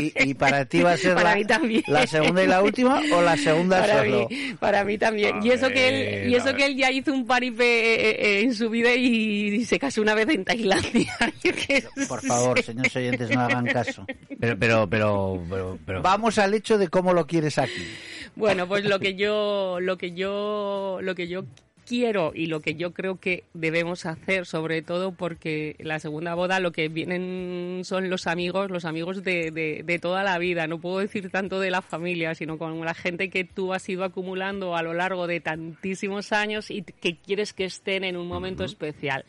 ¿Y, 0.00 0.30
y 0.30 0.34
para 0.34 0.64
ti 0.64 0.82
va 0.82 0.92
a 0.92 0.96
ser 0.96 1.14
Para 1.14 1.30
la, 1.30 1.36
mí 1.36 1.44
también. 1.44 1.82
la 1.86 2.06
segunda 2.06 2.42
y 2.42 2.46
la 2.46 2.62
última 2.62 3.00
o 3.12 3.22
la 3.22 3.36
segunda 3.36 3.80
para 3.80 3.98
solo? 4.00 4.28
mí, 4.28 4.54
para 4.58 4.84
mí 4.84 4.98
también. 4.98 5.42
y 5.44 5.50
eso 5.50 5.68
que 5.68 5.88
él, 6.24 6.30
y 6.30 6.34
eso 6.34 6.46
ver. 6.46 6.56
que 6.56 6.66
él 6.66 6.76
ya 6.76 6.90
hizo 6.90 7.12
un 7.12 7.26
paripé 7.26 7.64
eh, 7.64 8.10
eh, 8.10 8.40
en 8.40 8.54
su 8.54 8.70
vida 8.70 8.94
y, 8.94 9.64
se 9.64 9.78
casó 9.78 10.02
una 10.02 10.14
vez 10.14 10.28
en 10.30 10.44
Tailandia. 10.44 11.16
Por 12.08 12.22
favor, 12.22 12.60
señores 12.62 12.94
oyentes, 12.96 13.30
no 13.30 13.40
hagan 13.40 13.66
caso. 13.66 14.04
Pero, 14.40 14.58
pero, 14.58 14.88
pero, 14.88 15.42
pero, 15.48 15.78
pero- 15.86 16.02
Vamos 16.02 16.38
al 16.38 16.54
hecho 16.54 16.78
de 16.78 16.88
cómo 16.88 17.12
lo 17.12 17.26
quieres 17.26 17.58
aquí. 17.58 17.86
Bueno, 18.34 18.66
pues 18.66 18.84
lo 18.84 18.98
que 18.98 19.14
yo, 19.14 19.78
lo 19.80 19.98
que 19.98 20.12
yo, 20.12 20.98
lo 21.02 21.14
que 21.14 21.28
yo 21.28 21.44
quiero 21.86 22.32
y 22.34 22.46
lo 22.46 22.60
que 22.60 22.74
yo 22.74 22.92
creo 22.92 23.16
que 23.20 23.44
debemos 23.54 24.06
hacer, 24.06 24.46
sobre 24.46 24.82
todo 24.82 25.12
porque 25.12 25.76
la 25.78 25.98
segunda 25.98 26.34
boda 26.34 26.60
lo 26.60 26.72
que 26.72 26.88
vienen 26.88 27.82
son 27.84 28.10
los 28.10 28.26
amigos, 28.26 28.70
los 28.70 28.84
amigos 28.84 29.22
de, 29.22 29.50
de- 29.50 29.82
de 29.84 29.98
toda 29.98 30.22
la 30.22 30.38
vida. 30.38 30.66
No 30.66 30.80
puedo 30.80 30.98
decir 30.98 31.30
tanto 31.30 31.60
de 31.60 31.70
la 31.70 31.82
familia, 31.82 32.34
sino 32.34 32.58
con 32.58 32.80
la 32.84 32.94
gente 32.94 33.30
que 33.30 33.44
tú 33.44 33.72
has 33.72 33.88
ido 33.88 34.04
acumulando 34.04 34.76
a 34.76 34.82
lo 34.82 34.94
largo 34.94 35.26
de 35.26 35.40
tantísimos 35.40 36.32
años 36.32 36.70
y 36.70 36.82
que 36.82 37.16
quieres 37.16 37.52
que 37.52 37.64
estén 37.64 38.04
en 38.04 38.16
un 38.16 38.28
momento 38.28 38.64
especial. 38.64 39.24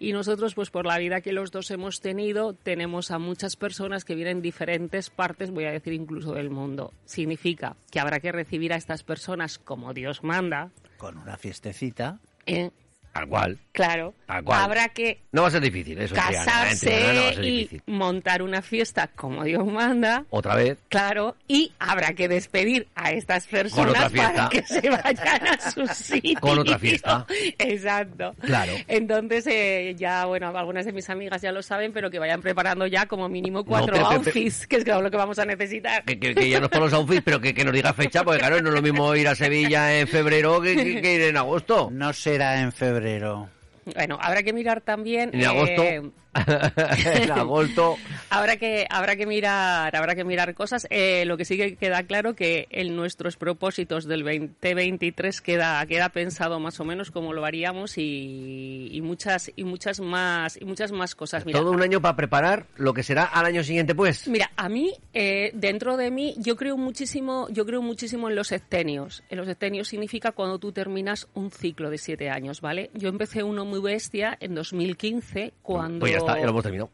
Y 0.00 0.12
nosotros, 0.12 0.54
pues 0.54 0.70
por 0.70 0.86
la 0.86 0.96
vida 0.98 1.20
que 1.20 1.32
los 1.32 1.50
dos 1.50 1.70
hemos 1.72 2.00
tenido, 2.00 2.52
tenemos 2.52 3.10
a 3.10 3.18
muchas 3.18 3.56
personas 3.56 4.04
que 4.04 4.14
vienen 4.14 4.36
en 4.38 4.42
diferentes 4.42 5.10
partes, 5.10 5.50
voy 5.50 5.64
a 5.64 5.72
decir 5.72 5.92
incluso 5.92 6.34
del 6.34 6.50
mundo. 6.50 6.92
Significa 7.04 7.76
que 7.90 7.98
habrá 7.98 8.20
que 8.20 8.30
recibir 8.30 8.72
a 8.72 8.76
estas 8.76 9.02
personas 9.02 9.58
como 9.58 9.94
Dios 9.94 10.22
manda, 10.22 10.70
Con 10.98 11.16
una 11.16 11.38
fiestecita. 11.38 12.18
¿eh? 12.44 12.70
Tal 13.12 13.26
cual. 13.28 13.58
Claro. 13.72 14.14
Tal 14.26 14.42
cual. 14.44 14.60
Habrá 14.62 14.88
que 14.88 15.20
No 15.32 15.42
va 15.42 15.48
a 15.48 15.50
ser 15.50 15.60
difícil 15.62 15.98
eso. 16.00 16.14
Casarse 16.14 17.12
no 17.14 17.30
ser 17.32 17.44
y 17.44 17.50
difícil. 17.58 17.82
montar 17.86 18.42
una 18.42 18.60
fiesta 18.62 19.08
como 19.08 19.44
Dios 19.44 19.64
manda. 19.66 20.24
Otra 20.30 20.54
vez. 20.56 20.78
Claro, 20.88 21.36
y 21.46 21.72
habrá 21.78 22.12
que 22.14 22.28
despedir 22.28 22.88
a 22.94 23.12
estas 23.12 23.46
personas 23.46 24.12
para 24.12 24.48
que 24.48 24.62
se 24.64 24.88
vayan 24.90 25.46
a 25.46 25.70
su 25.70 25.86
sitio. 25.88 26.40
Con 26.40 26.58
otra 26.58 26.78
fiesta. 26.78 27.24
Exacto. 27.58 28.34
Claro. 28.40 28.72
Entonces, 28.88 29.46
eh, 29.46 29.94
ya, 29.96 30.24
bueno, 30.26 30.48
algunas 30.56 30.84
de 30.86 30.92
mis 30.92 31.08
amigas 31.10 31.40
ya 31.42 31.52
lo 31.52 31.62
saben, 31.62 31.92
pero 31.92 32.10
que 32.10 32.18
vayan 32.18 32.40
preparando 32.40 32.86
ya 32.86 33.06
como 33.06 33.28
mínimo 33.28 33.64
cuatro 33.64 33.92
pero- 33.94 34.08
pero- 34.08 34.18
outfits, 34.20 34.66
que 34.66 34.76
es 34.76 34.86
lo 34.86 35.10
que 35.10 35.16
vamos 35.16 35.38
a 35.38 35.44
necesitar. 35.44 36.04
Que, 36.04 36.18
que- 36.18 36.34
que 36.34 36.48
ya 36.50 36.60
nos 36.60 36.68
ponemos 36.68 36.92
outfits, 36.92 37.22
pero 37.24 37.40
que, 37.40 37.54
que 37.54 37.64
nos 37.64 37.72
diga 37.72 37.92
fecha, 37.92 38.22
porque 38.24 38.40
claro, 38.40 38.60
no 38.60 38.68
es 38.68 38.74
lo 38.74 38.82
mismo 38.82 39.14
ir 39.14 39.28
a 39.28 39.34
Sevilla 39.34 39.98
en 39.98 40.06
febrero 40.08 40.60
que, 40.60 40.74
que- 40.76 41.00
que 41.00 41.14
ir 41.14 41.22
en 41.22 41.36
agosto. 41.36 41.88
No 41.92 42.12
será 42.12 42.60
en 42.60 42.72
febrero 42.72 43.07
febrero. 43.08 43.57
Bueno, 43.94 44.18
habrá 44.20 44.42
que 44.42 44.52
mirar 44.52 44.80
también. 44.80 45.30
En 45.32 45.44
agosto. 45.44 45.82
eh, 45.82 46.02
en 47.22 47.30
agosto. 47.32 47.96
Habrá 48.30 48.56
que, 48.58 48.86
habrá 48.90 49.16
que 49.16 49.26
mirar, 49.26 49.96
habrá 49.96 50.14
que 50.14 50.22
mirar 50.22 50.54
cosas. 50.54 50.86
Eh, 50.90 51.24
lo 51.24 51.36
que 51.38 51.44
sí 51.46 51.56
que 51.56 51.76
queda 51.76 52.02
claro 52.02 52.34
que 52.34 52.68
en 52.70 52.94
nuestros 52.94 53.36
propósitos 53.36 54.04
del 54.04 54.22
2023 54.22 55.40
queda, 55.40 55.84
queda 55.86 56.10
pensado 56.10 56.60
más 56.60 56.78
o 56.78 56.84
menos 56.84 57.10
cómo 57.10 57.32
lo 57.32 57.44
haríamos 57.46 57.96
y, 57.96 58.88
y 58.92 59.00
muchas, 59.00 59.50
y 59.56 59.64
muchas 59.64 60.00
más, 60.00 60.60
y 60.60 60.66
muchas 60.66 60.92
más 60.92 61.14
cosas. 61.14 61.46
Mira, 61.46 61.58
Todo 61.58 61.70
un 61.72 61.82
año 61.82 62.00
para 62.02 62.16
preparar 62.16 62.66
lo 62.76 62.92
que 62.92 63.02
será 63.02 63.24
al 63.24 63.46
año 63.46 63.64
siguiente, 63.64 63.94
pues. 63.94 64.28
Mira, 64.28 64.50
a 64.56 64.68
mí, 64.68 64.92
eh, 65.14 65.50
dentro 65.54 65.96
de 65.96 66.10
mí, 66.10 66.34
yo 66.38 66.56
creo 66.56 66.76
muchísimo, 66.76 67.48
yo 67.50 67.64
creo 67.64 67.80
muchísimo 67.80 68.28
en 68.28 68.36
los 68.36 68.48
septenios. 68.48 69.22
En 69.30 69.38
los 69.38 69.46
septenios 69.46 69.88
significa 69.88 70.32
cuando 70.32 70.58
tú 70.58 70.72
terminas 70.72 71.28
un 71.34 71.50
ciclo 71.50 71.88
de 71.88 71.96
siete 71.98 72.28
años, 72.28 72.60
¿vale? 72.60 72.90
Yo 72.92 73.08
empecé 73.08 73.42
uno 73.42 73.64
muy 73.64 73.77
bestia 73.82 74.36
en 74.40 74.54
2015, 74.54 75.54
cuando 75.62 76.00
Pues 76.00 76.12
ya 76.12 76.18
está, 76.18 76.38
ya 76.38 76.44
lo 76.44 76.50
hemos 76.50 76.62
terminado. 76.62 76.90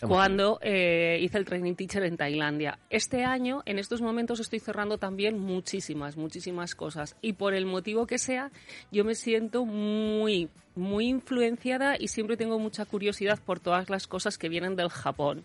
Hemos 0.00 0.16
cuando 0.16 0.60
eh, 0.62 1.18
hice 1.20 1.38
el 1.38 1.44
training 1.44 1.74
teacher 1.74 2.04
en 2.04 2.16
Tailandia. 2.16 2.78
Este 2.88 3.24
año, 3.24 3.62
en 3.66 3.80
estos 3.80 4.00
momentos, 4.00 4.38
estoy 4.38 4.60
cerrando 4.60 4.98
también 4.98 5.38
muchísimas, 5.38 6.16
muchísimas 6.16 6.76
cosas. 6.76 7.16
Y 7.20 7.32
por 7.32 7.54
el 7.54 7.66
motivo 7.66 8.06
que 8.06 8.18
sea, 8.18 8.52
yo 8.92 9.04
me 9.04 9.16
siento 9.16 9.64
muy, 9.64 10.50
muy 10.76 11.08
influenciada 11.08 11.96
y 11.98 12.08
siempre 12.08 12.36
tengo 12.36 12.60
mucha 12.60 12.84
curiosidad 12.84 13.40
por 13.44 13.58
todas 13.58 13.90
las 13.90 14.06
cosas 14.06 14.38
que 14.38 14.48
vienen 14.48 14.76
del 14.76 14.88
Japón. 14.88 15.44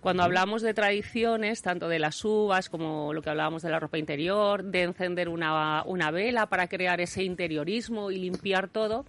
Cuando 0.00 0.22
hablamos 0.22 0.62
de 0.62 0.74
tradiciones, 0.74 1.62
tanto 1.62 1.88
de 1.88 1.98
las 1.98 2.24
uvas 2.24 2.68
como 2.68 3.12
lo 3.12 3.22
que 3.22 3.30
hablábamos 3.30 3.62
de 3.62 3.70
la 3.70 3.80
ropa 3.80 3.98
interior, 3.98 4.62
de 4.64 4.82
encender 4.82 5.28
una, 5.28 5.82
una 5.84 6.10
vela 6.10 6.46
para 6.46 6.68
crear 6.68 7.00
ese 7.00 7.22
interiorismo 7.24 8.10
y 8.10 8.18
limpiar 8.18 8.68
todo, 8.68 9.04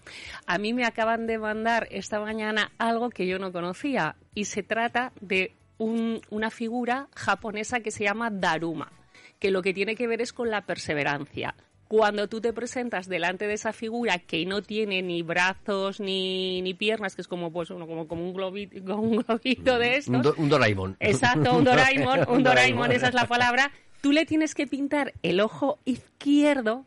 a 0.46 0.58
mí 0.58 0.74
me 0.74 0.86
acaban 0.86 1.28
de 1.28 1.38
mandar 1.38 1.88
esta 1.92 2.20
mañana 2.20 2.72
algo 2.78 3.10
que 3.10 3.28
yo 3.28 3.39
no 3.39 3.52
conocía 3.52 4.15
y 4.36 4.46
se 4.46 4.63
trata 4.63 5.12
de 5.22 5.54
un- 5.78 6.22
una 6.30 6.50
figura 6.50 7.08
japonesa 7.15 7.80
que 7.80 7.92
se 7.92 8.04
llama 8.04 8.30
Daruma, 8.30 8.92
que 9.39 9.52
lo 9.52 9.62
que 9.62 9.74
tiene 9.74 9.96
que 9.96 10.08
ver 10.08 10.22
es 10.22 10.34
con 10.34 10.50
la 10.50 10.62
perseverancia. 10.65 11.56
Cuando 11.89 12.28
tú 12.30 12.39
te 12.39 12.54
presentas 12.54 13.10
delante 13.10 13.47
de 13.47 13.56
esa 13.56 13.73
figura 13.73 14.19
que 14.19 14.45
no 14.45 14.62
tiene 14.62 15.02
ni 15.02 15.23
brazos 15.23 15.99
ni, 15.99 16.62
ni 16.62 16.75
piernas, 16.75 17.15
que 17.15 17.21
es 17.23 17.28
como, 17.28 17.52
pues, 17.52 17.71
uno, 17.71 17.88
como, 17.88 18.08
como 18.08 18.23
un, 18.23 18.34
globito, 18.36 18.95
un 18.95 19.17
globito 19.17 19.80
de 19.80 19.97
estos, 19.97 20.15
Un, 20.15 20.21
do- 20.21 20.36
un 20.38 20.49
Doraemon. 20.49 20.97
Exacto, 21.02 21.58
un 21.58 21.63
Doraemon, 21.63 22.30
un 22.30 22.43
Doraemon, 22.43 22.91
esa 22.91 23.08
es 23.08 23.15
la 23.15 23.25
palabra. 23.28 23.71
Tú 24.02 24.12
le 24.12 24.28
tienes 24.28 24.54
que 24.54 24.67
pintar 24.67 25.13
el 25.23 25.41
ojo 25.41 25.80
izquierdo 25.84 26.86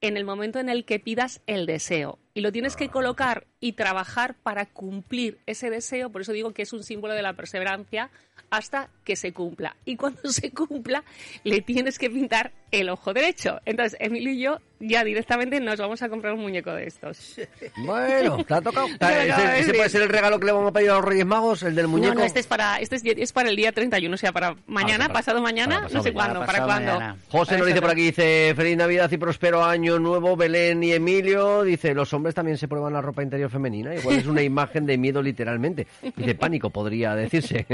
en 0.00 0.16
el 0.16 0.24
momento 0.24 0.60
en 0.60 0.68
el 0.68 0.84
que 0.84 0.98
pidas 1.00 1.40
el 1.46 1.66
deseo. 1.66 2.18
Y 2.34 2.40
lo 2.40 2.52
tienes 2.52 2.76
que 2.76 2.88
colocar 2.90 3.46
y 3.60 3.72
trabajar 3.72 4.34
para 4.34 4.66
cumplir 4.66 5.38
ese 5.46 5.70
deseo. 5.70 6.10
Por 6.10 6.20
eso 6.22 6.32
digo 6.32 6.52
que 6.52 6.62
es 6.62 6.72
un 6.72 6.82
símbolo 6.82 7.14
de 7.14 7.22
la 7.22 7.32
perseverancia 7.32 8.10
hasta 8.50 8.90
que 9.04 9.16
se 9.16 9.32
cumpla. 9.32 9.76
Y 9.84 9.96
cuando 9.96 10.20
se 10.30 10.50
cumpla, 10.50 11.04
le 11.42 11.60
tienes 11.62 11.98
que 11.98 12.10
pintar 12.10 12.52
el 12.80 12.88
ojo 12.90 13.12
derecho. 13.12 13.60
Entonces, 13.64 13.96
Emilio 14.00 14.32
y 14.32 14.40
yo 14.40 14.58
ya 14.80 15.02
directamente 15.04 15.60
nos 15.60 15.78
vamos 15.78 16.02
a 16.02 16.08
comprar 16.08 16.34
un 16.34 16.40
muñeco 16.40 16.72
de 16.72 16.86
estos. 16.86 17.36
Bueno, 17.84 18.44
te 18.44 18.54
ha 18.54 18.60
tocado. 18.60 18.86
De 19.00 19.60
ese, 19.60 19.74
puede 19.74 19.88
ser 19.88 20.02
el 20.02 20.08
regalo 20.08 20.38
que 20.38 20.46
le 20.46 20.52
vamos 20.52 20.70
a 20.70 20.72
pedir 20.72 20.90
a 20.90 20.94
los 20.94 21.04
Reyes 21.04 21.24
Magos, 21.26 21.62
el 21.62 21.74
del 21.74 21.86
muñeco. 21.88 22.14
No, 22.14 22.20
no, 22.20 22.26
este 22.26 22.40
es 22.40 22.46
para, 22.46 22.78
este 22.80 22.96
es, 22.96 23.02
es 23.04 23.32
para 23.32 23.48
el 23.50 23.56
día 23.56 23.72
31, 23.72 24.12
o 24.14 24.16
sea, 24.16 24.32
para 24.32 24.56
mañana, 24.66 25.04
Ah, 25.04 25.08
para- 25.08 25.14
pasado 25.20 25.40
mañana, 25.42 25.74
para 25.76 25.82
pasado 25.84 25.98
no 25.98 26.02
sé 26.04 26.12
cuándo, 26.12 26.40
para 26.40 26.46
pasado 26.46 26.66
cuándo. 26.68 26.92
mañana. 26.92 27.16
José 27.30 27.58
nos 27.58 27.66
dice 27.66 27.80
por 27.80 27.90
aquí, 27.90 28.02
dice, 28.02 28.52
feliz 28.56 28.76
Navidad 28.76 29.10
y 29.10 29.16
próspero 29.16 29.64
año 29.64 29.98
nuevo, 29.98 30.36
Belén 30.36 30.82
y 30.82 30.92
Emilio. 30.92 31.62
Dice, 31.62 31.94
los 31.94 32.12
hombres 32.12 32.34
también 32.34 32.58
se 32.58 32.68
prueban 32.68 32.92
la 32.92 33.00
ropa 33.00 33.22
interior 33.22 33.50
femenina. 33.50 33.94
Igual 33.94 34.16
es 34.16 34.26
una 34.26 34.42
imagen 34.42 34.86
de 34.86 34.98
miedo 34.98 35.22
literalmente. 35.22 35.86
Y 36.16 36.22
de 36.24 36.34
pánico 36.34 36.70
podría 36.70 37.14
decirse. 37.14 37.66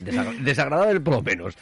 Desagra- 0.00 0.38
Desagradable 0.42 1.00
por 1.00 1.14
lo 1.14 1.22
menos. 1.22 1.54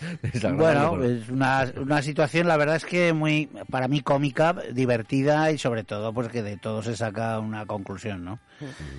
Bueno, 0.55 1.03
es 1.05 1.29
una, 1.29 1.71
una 1.77 2.03
situación, 2.03 2.18
la 2.47 2.57
verdad 2.57 2.77
es 2.77 2.85
que 2.85 3.13
muy, 3.13 3.49
para 3.71 3.89
mí 3.89 4.01
cómica, 4.01 4.55
divertida 4.73 5.51
y 5.53 5.59
sobre 5.59 5.85
todo, 5.85 6.13
pues 6.13 6.29
que 6.29 6.43
de 6.43 6.57
todo 6.57 6.83
se 6.83 6.97
saca 6.97 7.39
una 7.39 7.67
conclusión, 7.67 8.25
¿no? 8.25 8.39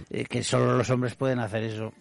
Eh, 0.09 0.25
que 0.25 0.43
solo 0.43 0.77
los 0.77 0.89
hombres 0.89 1.15
pueden 1.15 1.39
hacer 1.39 1.63
eso. 1.63 1.93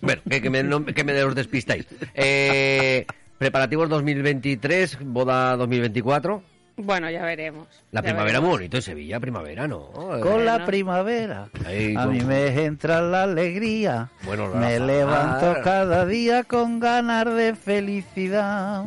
Bueno, 0.00 0.22
que, 0.28 0.40
que 0.42 0.50
me, 0.50 0.62
no- 0.62 0.84
que 0.84 1.04
me 1.04 1.22
os 1.22 1.34
despistáis. 1.34 1.86
Eh, 2.14 3.06
preparativos 3.38 3.88
2023, 3.88 4.98
boda 5.02 5.56
2024. 5.56 6.42
Bueno, 6.76 7.08
ya 7.08 7.22
veremos. 7.22 7.68
La 7.92 8.00
ya 8.00 8.02
primavera 8.02 8.24
veremos. 8.24 8.48
muy 8.48 8.50
bonito 8.58 8.76
en 8.78 8.82
Sevilla, 8.82 9.20
primavera, 9.20 9.68
¿no? 9.68 9.90
Con 10.20 10.44
la 10.44 10.66
primavera, 10.66 11.48
Ahí, 11.64 11.94
a 11.96 12.06
mí 12.06 12.20
me 12.22 12.64
entra 12.64 13.00
la 13.00 13.22
alegría. 13.22 14.10
Bueno, 14.24 14.48
me 14.48 14.78
Rafa. 14.78 14.84
levanto 14.84 15.54
cada 15.62 16.04
día 16.04 16.42
con 16.42 16.80
ganas 16.80 17.26
de 17.34 17.54
felicidad. 17.54 18.84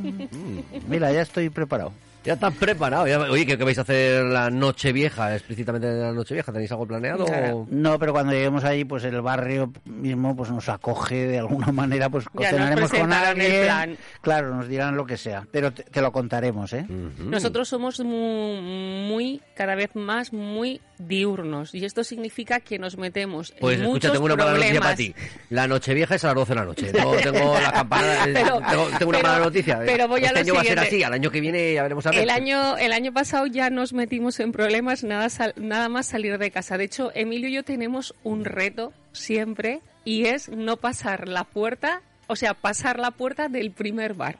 Mira, 0.88 1.12
ya 1.14 1.22
estoy 1.22 1.50
preparado. 1.50 1.94
Ya 2.28 2.34
estás 2.34 2.54
preparado. 2.56 3.08
ya- 3.08 3.20
oye, 3.20 3.46
¿qué, 3.46 3.58
qué 3.58 3.64
vais 3.64 3.78
a 3.78 3.82
hacer 3.82 4.24
la 4.26 4.50
noche 4.50 4.92
vieja? 4.92 5.34
Explícitamente 5.34 5.88
la 5.88 6.12
noche 6.12 6.34
vieja. 6.34 6.52
¿Tenéis 6.52 6.70
algo 6.72 6.86
planeado? 6.86 7.24
O- 7.26 7.66
No, 7.72 7.98
pero 7.98 8.12
cuando 8.12 8.34
lleguemos 8.34 8.64
allí, 8.66 8.84
pues 8.84 9.04
el 9.06 9.22
barrio 9.22 9.72
mismo 9.86 10.36
pues 10.36 10.52
nos 10.52 10.68
acoge 10.68 11.26
de 11.28 11.40
alguna 11.40 11.68
manera, 11.72 12.10
pues 12.10 12.26
cenaremos 12.38 12.92
con 12.92 13.14
alguien. 13.14 13.64
plan. 13.64 13.98
Claro, 14.22 14.54
nos 14.54 14.68
dirán 14.68 14.98
lo 14.98 15.06
que 15.06 15.16
sea, 15.18 15.48
pero 15.52 15.72
te, 15.72 15.84
te 15.84 16.02
lo 16.02 16.12
contaremos, 16.12 16.74
¿eh? 16.74 16.86
Nosotros 17.18 17.70
somos 17.70 18.00
muy, 18.02 18.60
muy, 19.08 19.42
cada 19.56 19.76
vez 19.76 19.96
más, 19.96 20.34
muy 20.34 20.82
diurnos. 21.00 21.74
Y 21.74 21.86
esto 21.86 22.04
significa 22.04 22.60
que 22.60 22.78
nos 22.78 22.98
metemos 22.98 23.54
Pues 23.60 23.76
en 23.78 23.84
escucha, 23.84 23.94
muchos 23.94 24.12
tengo 24.12 24.26
una 24.26 24.36
mala 24.36 24.52
noticia 24.52 24.68
problemas. 24.82 24.86
para 24.88 24.96
ti. 24.98 25.16
La 25.50 25.68
noche 25.68 25.94
vieja 25.94 26.16
es 26.16 26.24
a 26.26 26.28
las 26.28 26.36
12 26.36 26.50
de 26.54 26.56
la 26.60 26.66
noche. 26.66 26.92
No 26.92 27.12
tengo 27.32 27.54
la 27.62 27.72
campana. 27.72 28.14
Pero- 28.26 28.60
tengo, 28.70 28.86
tengo 28.98 29.10
una 29.10 29.18
pero- 29.20 29.22
mala 29.22 29.40
noticia. 29.46 29.80
pero 29.86 30.08
voy 30.10 30.22
a 30.24 30.28
este 30.28 30.34
lo 30.34 30.40
año 30.42 30.54
va 30.56 30.62
a 30.62 30.64
ser 30.66 30.80
así. 30.80 31.04
Al 31.04 31.14
año 31.14 31.32
que 31.32 31.40
viene 31.40 31.74
ya 31.74 31.84
veremos 31.84 32.06
a 32.06 32.12
ver. 32.12 32.17
El 32.22 32.30
año, 32.30 32.78
el 32.78 32.92
año 32.92 33.12
pasado 33.14 33.46
ya 33.48 33.70
nos 33.70 33.94
metimos 33.94 34.40
en 34.40 34.52
problemas, 34.52 35.04
nada, 35.04 35.30
sal- 35.30 35.54
nada 35.58 35.90
más 35.90 36.06
salir 36.08 36.38
de 36.38 36.52
casa. 36.52 36.78
De 36.78 36.86
hecho, 36.86 37.12
Emilio 37.16 37.50
y 37.50 37.54
yo 37.54 37.64
tenemos 37.64 38.14
un 38.24 38.46
reto 38.46 38.94
siempre 39.12 39.82
y 40.06 40.26
es 40.26 40.50
no 40.50 40.78
pasar 40.78 41.28
la 41.28 41.44
puerta, 41.44 42.02
o 42.28 42.36
sea, 42.36 42.54
pasar 42.54 43.00
la 43.00 43.12
puerta 43.12 43.48
del 43.50 43.72
primer 43.72 44.14
bar. 44.14 44.38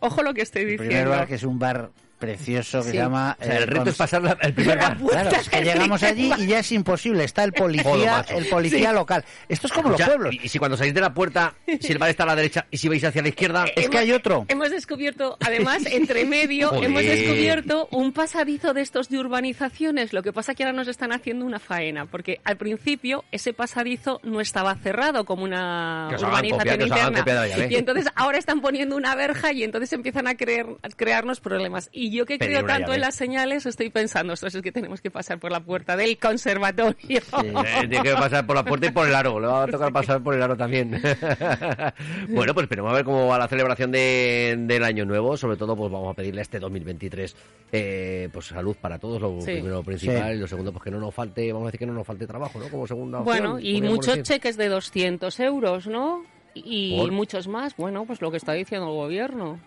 Ojo 0.00 0.22
lo 0.22 0.34
que 0.34 0.42
estoy 0.42 0.62
El 0.62 0.68
diciendo. 0.70 0.94
primer 0.94 1.08
bar, 1.08 1.26
que 1.26 1.34
es 1.36 1.42
un 1.42 1.58
bar 1.58 1.90
precioso 2.18 2.78
que 2.78 2.84
Sí. 2.84 2.90
se 2.92 2.96
llama... 2.96 3.36
O 3.40 3.44
sea, 3.44 3.56
el 3.56 3.62
eh, 3.62 3.66
reto 3.66 3.90
es 3.90 3.96
pasar 3.96 4.22
la- 4.22 4.36
el 4.40 4.54
primer 4.54 4.78
bar. 4.78 4.96
Claro, 4.98 5.30
es 5.30 5.48
que 5.48 5.62
llegamos 5.62 6.02
allí 6.02 6.32
y 6.38 6.46
ya 6.46 6.58
es 6.60 6.72
imposible. 6.72 7.24
Está 7.24 7.44
el 7.44 7.52
policía, 7.52 8.24
el 8.28 8.46
policía 8.46 8.92
local. 8.92 9.24
Esto 9.48 9.66
es 9.66 9.72
como 9.72 9.90
los 9.90 10.00
pueblos. 10.02 10.34
Y, 10.34 10.40
y 10.44 10.48
si 10.48 10.58
cuando 10.58 10.76
salís 10.76 10.94
de 10.94 11.00
la 11.00 11.12
puerta, 11.14 11.54
si 11.80 11.92
el 11.92 11.98
bar 11.98 12.10
está 12.10 12.22
a 12.24 12.26
la 12.26 12.36
derecha 12.36 12.66
y 12.70 12.78
si 12.78 12.88
vais 12.88 13.02
hacia 13.04 13.22
la 13.22 13.28
izquierda, 13.28 13.64
Es 13.76 13.88
que 13.88 13.98
hay 13.98 14.12
otro. 14.12 14.44
Hemos 14.48 14.70
descubierto, 14.70 15.36
además, 15.40 15.84
entre 15.90 16.24
medio, 16.24 16.68
Joder. 16.70 16.84
hemos 16.84 17.02
descubierto 17.02 17.88
un 17.90 18.12
pasadizo 18.12 18.74
de 18.74 18.80
estos 18.82 19.08
de 19.08 19.18
urbanizaciones. 19.18 20.12
Lo 20.12 20.22
que 20.22 20.32
pasa 20.32 20.54
que 20.54 20.64
ahora 20.64 20.72
nos 20.76 20.88
están 20.88 21.12
haciendo 21.12 21.44
una 21.44 21.58
faena, 21.58 22.06
porque 22.06 22.40
al 22.44 22.56
principio 22.56 23.24
ese 23.32 23.52
pasadizo 23.52 24.20
no 24.22 24.40
estaba 24.40 24.74
cerrado 24.76 25.24
como 25.24 25.44
una 25.44 26.08
urbanización 26.18 26.80
interna. 26.82 27.24
y 27.68 27.74
entonces 27.74 28.06
ahora 28.14 28.38
están 28.38 28.60
poniendo 28.60 28.96
una 28.96 29.14
verja 29.14 29.52
y 29.52 29.62
entonces 29.62 29.92
empiezan 29.92 30.26
a, 30.26 30.36
creer, 30.36 30.66
a 30.82 30.88
crearnos 30.88 31.40
problemas. 31.40 31.88
Y 31.92 32.05
Y 32.06 32.10
yo 32.10 32.24
que 32.26 32.38
creo 32.38 32.64
tanto 32.64 32.82
llave. 32.88 32.94
en 32.96 33.00
las 33.00 33.14
señales, 33.14 33.66
estoy 33.66 33.90
pensando, 33.90 34.32
esto 34.34 34.46
es 34.46 34.56
que 34.62 34.70
tenemos 34.72 35.00
que 35.00 35.10
pasar 35.10 35.38
por 35.38 35.50
la 35.50 35.60
puerta 35.60 35.96
del 35.96 36.18
conservatorio. 36.18 36.94
Eh, 37.42 37.52
tiene 37.80 38.02
que 38.02 38.12
pasar 38.12 38.46
por 38.46 38.54
la 38.56 38.64
puerta 38.64 38.86
y 38.86 38.90
por 38.90 39.08
el 39.08 39.14
aro. 39.14 39.40
Le 39.40 39.46
va 39.46 39.64
a 39.64 39.66
tocar 39.70 39.92
pasar 39.92 40.22
por 40.22 40.34
el 40.34 40.42
aro 40.42 40.56
también. 40.56 40.90
bueno, 42.28 42.54
pues 42.54 42.64
esperemos 42.64 42.92
a 42.92 42.94
ver 42.94 43.04
cómo 43.04 43.26
va 43.26 43.38
la 43.38 43.48
celebración 43.48 43.90
de- 43.90 44.54
del 44.58 44.84
año 44.84 45.04
nuevo. 45.04 45.36
Sobre 45.36 45.56
todo, 45.56 45.76
pues 45.76 45.90
vamos 45.90 46.12
a 46.12 46.14
pedirle 46.14 46.40
a 46.40 46.42
este 46.42 46.58
2023 46.58 47.36
eh, 47.72 48.28
pues 48.32 48.46
salud 48.46 48.76
para 48.80 48.98
todos, 48.98 49.20
lo 49.20 49.40
Sí. 49.40 49.52
primero 49.52 49.82
principal. 49.82 50.30
Sí. 50.30 50.36
Y 50.36 50.40
lo 50.40 50.46
segundo, 50.46 50.72
pues 50.72 50.84
que 50.84 50.90
no 50.90 50.98
nos 51.00 51.14
falte, 51.14 51.52
vamos 51.52 51.66
a 51.66 51.68
decir 51.70 51.80
que 51.80 51.86
no 51.86 51.92
nos 51.94 52.06
falte 52.06 52.26
trabajo, 52.26 52.58
¿no? 52.58 52.68
Como 52.68 52.86
segunda 52.86 53.20
Bueno, 53.20 53.54
opción, 53.54 53.74
y 53.76 53.82
muchos 53.82 54.22
cheques 54.22 54.56
de 54.56 54.68
200 54.68 55.38
euros, 55.40 55.86
¿no? 55.86 56.22
Y 56.54 56.96
¿Por? 56.98 57.12
muchos 57.12 57.48
más. 57.48 57.76
Bueno, 57.76 58.04
pues 58.06 58.20
lo 58.22 58.30
que 58.30 58.36
está 58.38 58.52
diciendo 58.52 58.86
el 58.88 58.94
gobierno. 58.94 59.60